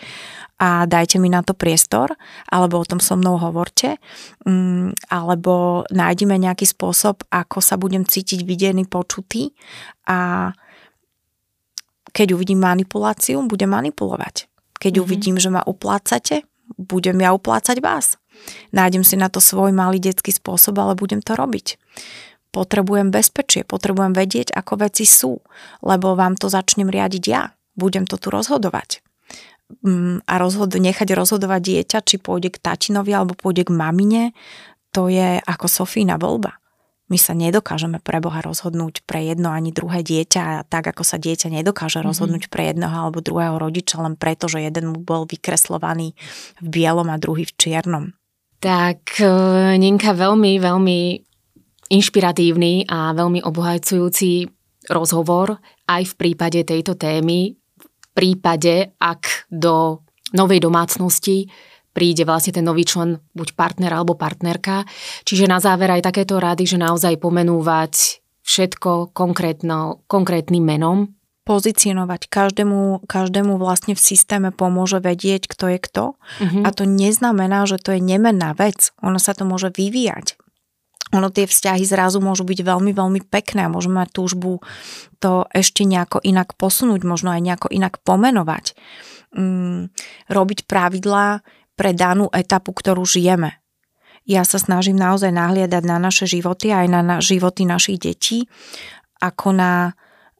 a 0.62 0.86
dajte 0.86 1.18
mi 1.18 1.26
na 1.26 1.42
to 1.42 1.58
priestor, 1.58 2.14
alebo 2.46 2.78
o 2.78 2.86
tom 2.86 3.02
so 3.02 3.18
mnou 3.18 3.34
hovorte, 3.34 3.98
mm, 4.46 5.10
alebo 5.10 5.82
nájdeme 5.90 6.38
nejaký 6.38 6.70
spôsob, 6.70 7.26
ako 7.34 7.58
sa 7.58 7.74
budem 7.74 8.06
cítiť 8.06 8.46
videný, 8.46 8.86
počutý 8.86 9.50
a 10.06 10.50
keď 12.14 12.38
uvidím 12.38 12.62
manipuláciu, 12.62 13.42
budem 13.42 13.74
manipulovať. 13.74 14.46
Keď 14.78 14.92
mm-hmm. 14.94 15.02
uvidím, 15.02 15.36
že 15.42 15.50
ma 15.50 15.66
uplácate, 15.66 16.46
budem 16.78 17.18
ja 17.18 17.34
uplácať 17.34 17.82
vás. 17.82 18.22
Nájdem 18.70 19.02
si 19.02 19.18
na 19.18 19.26
to 19.26 19.42
svoj 19.42 19.74
malý 19.74 19.98
detský 19.98 20.30
spôsob, 20.30 20.78
ale 20.78 20.94
budem 20.94 21.18
to 21.18 21.34
robiť. 21.34 21.74
Potrebujem 22.52 23.10
bezpečie, 23.10 23.64
potrebujem 23.64 24.12
vedieť, 24.14 24.52
ako 24.54 24.86
veci 24.86 25.08
sú, 25.08 25.40
lebo 25.82 26.14
vám 26.14 26.36
to 26.36 26.52
začnem 26.52 26.86
riadiť 26.86 27.24
ja. 27.26 27.56
Budem 27.74 28.04
to 28.04 28.20
tu 28.20 28.28
rozhodovať. 28.28 29.00
Mm, 29.80 30.20
a 30.28 30.34
rozhod- 30.36 30.76
nechať 30.76 31.08
rozhodovať 31.16 31.60
dieťa, 31.62 31.98
či 32.04 32.20
pôjde 32.20 32.52
k 32.52 32.60
tatinovi 32.60 33.12
alebo 33.16 33.32
pôjde 33.32 33.66
k 33.68 33.72
mamine, 33.72 34.36
to 34.92 35.08
je 35.08 35.40
ako 35.40 35.66
Sofína 35.66 36.20
voľba. 36.20 36.60
My 37.08 37.20
sa 37.20 37.36
nedokážeme 37.36 38.00
pre 38.00 38.24
Boha 38.24 38.40
rozhodnúť 38.40 39.04
pre 39.04 39.20
jedno 39.28 39.52
ani 39.52 39.68
druhé 39.68 40.00
dieťa, 40.00 40.68
tak 40.72 40.96
ako 40.96 41.04
sa 41.04 41.20
dieťa 41.20 41.52
nedokáže 41.52 42.00
mm-hmm. 42.00 42.08
rozhodnúť 42.08 42.44
pre 42.48 42.72
jedného 42.72 42.92
alebo 42.92 43.20
druhého 43.20 43.60
rodiča, 43.60 44.00
len 44.00 44.16
preto, 44.16 44.48
že 44.48 44.64
jeden 44.64 44.96
mu 44.96 45.00
bol 45.04 45.28
vykreslovaný 45.28 46.16
v 46.64 46.66
bielom 46.68 47.12
a 47.12 47.20
druhý 47.20 47.44
v 47.44 47.56
čiernom. 47.56 48.04
Tak 48.62 49.20
e, 49.20 49.28
Ninka, 49.76 50.16
veľmi, 50.16 50.56
veľmi 50.56 51.00
inšpiratívny 51.92 52.88
a 52.88 53.12
veľmi 53.12 53.44
obohajcujúci 53.44 54.48
rozhovor 54.88 55.60
aj 55.84 56.02
v 56.08 56.14
prípade 56.16 56.64
tejto 56.64 56.96
témy 56.96 57.52
prípade, 58.12 58.94
ak 59.00 59.48
do 59.52 60.04
novej 60.32 60.60
domácnosti 60.64 61.48
príde 61.92 62.24
vlastne 62.24 62.56
ten 62.56 62.64
nový 62.64 62.88
člen, 62.88 63.20
buď 63.36 63.52
partner 63.52 63.92
alebo 63.92 64.16
partnerka. 64.16 64.88
Čiže 65.28 65.44
na 65.48 65.60
záver 65.60 65.92
aj 65.92 66.08
takéto 66.08 66.40
rady, 66.40 66.64
že 66.64 66.80
naozaj 66.80 67.20
pomenúvať 67.20 68.24
všetko 68.42 69.12
konkrétno, 69.12 70.02
konkrétnym 70.08 70.64
menom. 70.64 71.12
Pozicionovať 71.42 72.30
každému, 72.30 73.04
každému 73.04 73.58
vlastne 73.58 73.98
v 73.98 74.00
systéme 74.00 74.54
pomôže 74.54 75.02
vedieť, 75.02 75.50
kto 75.50 75.74
je 75.74 75.78
kto. 75.82 76.04
Uh-huh. 76.14 76.62
A 76.62 76.70
to 76.70 76.86
neznamená, 76.86 77.66
že 77.66 77.82
to 77.82 77.92
je 77.92 78.00
nemenná 78.00 78.54
vec. 78.54 78.94
Ono 79.02 79.18
sa 79.18 79.34
to 79.34 79.42
môže 79.44 79.74
vyvíjať 79.74 80.38
ono 81.12 81.28
tie 81.28 81.44
vzťahy 81.44 81.84
zrazu 81.84 82.24
môžu 82.24 82.48
byť 82.48 82.64
veľmi, 82.64 82.92
veľmi 82.96 83.20
pekné 83.28 83.68
a 83.68 83.72
môžeme 83.72 84.00
mať 84.00 84.10
túžbu 84.16 84.64
to 85.20 85.44
ešte 85.52 85.84
nejako 85.84 86.24
inak 86.24 86.56
posunúť, 86.56 87.04
možno 87.04 87.30
aj 87.36 87.40
nejako 87.44 87.68
inak 87.68 88.00
pomenovať. 88.00 88.72
Mm, 89.32 89.92
robiť 90.28 90.68
pravidlá 90.68 91.44
pre 91.76 91.96
danú 91.96 92.28
etapu, 92.32 92.72
ktorú 92.72 93.04
žijeme. 93.04 93.60
Ja 94.24 94.46
sa 94.46 94.56
snažím 94.56 94.96
naozaj 94.96 95.34
nahliadať 95.34 95.82
na 95.84 95.96
naše 95.98 96.24
životy 96.28 96.70
aj 96.70 96.86
na, 96.88 97.00
na 97.02 97.16
životy 97.18 97.66
našich 97.66 97.98
detí 97.98 98.46
ako 99.22 99.54
na 99.54 99.94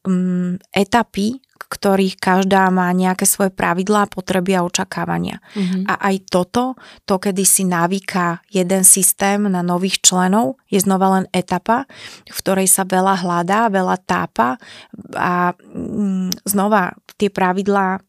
mm, 0.06 0.74
etapy, 0.74 1.38
ktorých 1.72 2.20
každá 2.20 2.68
má 2.68 2.92
nejaké 2.92 3.24
svoje 3.24 3.48
pravidlá, 3.48 4.12
potreby 4.12 4.60
a 4.60 4.66
očakávania. 4.68 5.40
Mm-hmm. 5.56 5.88
A 5.88 6.12
aj 6.12 6.16
toto, 6.28 6.76
to 7.08 7.16
kedy 7.16 7.48
si 7.48 7.64
navíka 7.64 8.44
jeden 8.52 8.84
systém 8.84 9.48
na 9.48 9.64
nových 9.64 10.04
členov, 10.04 10.60
je 10.68 10.76
znova 10.76 11.20
len 11.20 11.26
etapa, 11.32 11.88
v 12.28 12.36
ktorej 12.36 12.68
sa 12.68 12.84
veľa 12.84 13.24
hľadá, 13.24 13.72
veľa 13.72 13.96
tápa 14.04 14.60
a 15.16 15.56
mm, 15.56 16.44
znova 16.44 16.92
tie 17.16 17.32
pravidlá 17.32 18.04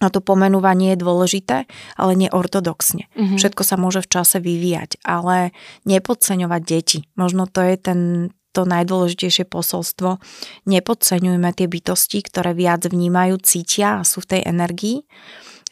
a 0.00 0.06
to 0.08 0.24
pomenovanie 0.24 0.96
je 0.96 1.02
dôležité, 1.04 1.68
ale 2.00 2.12
neortodoxne. 2.16 3.12
Mm-hmm. 3.12 3.36
Všetko 3.36 3.62
sa 3.66 3.76
môže 3.76 4.00
v 4.00 4.08
čase 4.08 4.40
vyvíjať, 4.40 4.96
ale 5.04 5.52
nepodceňovať 5.84 6.62
deti. 6.64 6.98
Možno 7.20 7.44
to 7.44 7.60
je 7.60 7.74
ten, 7.76 8.00
to 8.50 8.66
najdôležitejšie 8.66 9.46
posolstvo. 9.46 10.18
Nepodceňujme 10.66 11.50
tie 11.54 11.66
bytosti, 11.70 12.18
ktoré 12.22 12.54
viac 12.54 12.86
vnímajú, 12.86 13.38
cítia 13.42 14.02
a 14.02 14.06
sú 14.06 14.22
v 14.22 14.36
tej 14.36 14.42
energii, 14.46 14.96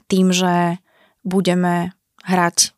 tým, 0.07 0.31
že 0.31 0.79
budeme 1.27 1.93
hrať 2.25 2.73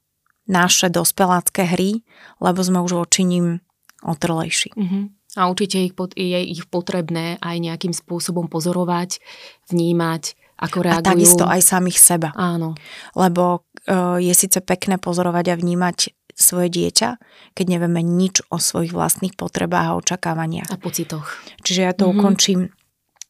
naše 0.51 0.90
dospelácké 0.90 1.62
hry, 1.62 2.03
lebo 2.42 2.59
sme 2.64 2.82
už 2.82 2.98
voči 2.98 3.22
ním 3.22 3.62
otrlejší. 4.03 4.74
Mm-hmm. 4.74 5.05
A 5.38 5.46
určite 5.46 5.78
ich, 5.78 5.94
je 6.18 6.40
ich 6.42 6.66
potrebné 6.66 7.38
aj 7.38 7.57
nejakým 7.62 7.94
spôsobom 7.94 8.51
pozorovať, 8.51 9.22
vnímať, 9.70 10.34
ako 10.59 10.78
reagujú. 10.82 11.07
A 11.07 11.11
takisto 11.14 11.44
aj 11.46 11.61
samých 11.62 11.98
seba. 12.03 12.28
Áno. 12.34 12.74
Lebo 13.14 13.62
uh, 13.62 14.18
je 14.18 14.34
síce 14.34 14.59
pekné 14.59 14.98
pozorovať 14.98 15.55
a 15.55 15.59
vnímať 15.59 16.12
svoje 16.41 16.72
dieťa, 16.72 17.20
keď 17.53 17.66
nevieme 17.68 18.01
nič 18.01 18.41
o 18.49 18.57
svojich 18.57 18.97
vlastných 18.97 19.36
potrebách 19.36 19.86
a 19.93 19.99
očakávaniach. 20.01 20.72
A 20.72 20.80
pocitoch. 20.80 21.36
Čiže 21.62 21.80
ja 21.84 21.93
to 21.93 22.09
mm-hmm. 22.09 22.18
ukončím 22.18 22.61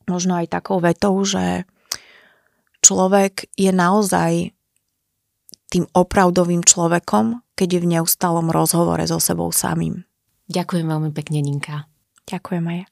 možno 0.07 0.39
aj 0.39 0.51
takou 0.51 0.79
vetou, 0.79 1.19
že 1.27 1.69
človek 2.83 3.51
je 3.59 3.71
naozaj 3.71 4.55
tým 5.71 5.87
opravdovým 5.95 6.67
človekom, 6.67 7.47
keď 7.55 7.79
je 7.79 7.83
v 7.83 7.91
neustálom 7.99 8.51
rozhovore 8.51 9.03
so 9.07 9.23
sebou 9.23 9.55
samým. 9.55 10.03
Ďakujem 10.51 10.87
veľmi 10.91 11.11
pekne, 11.15 11.39
Ninka. 11.47 11.87
Ďakujem 12.27 12.65
aj 12.67 12.77
ja. 12.83 12.91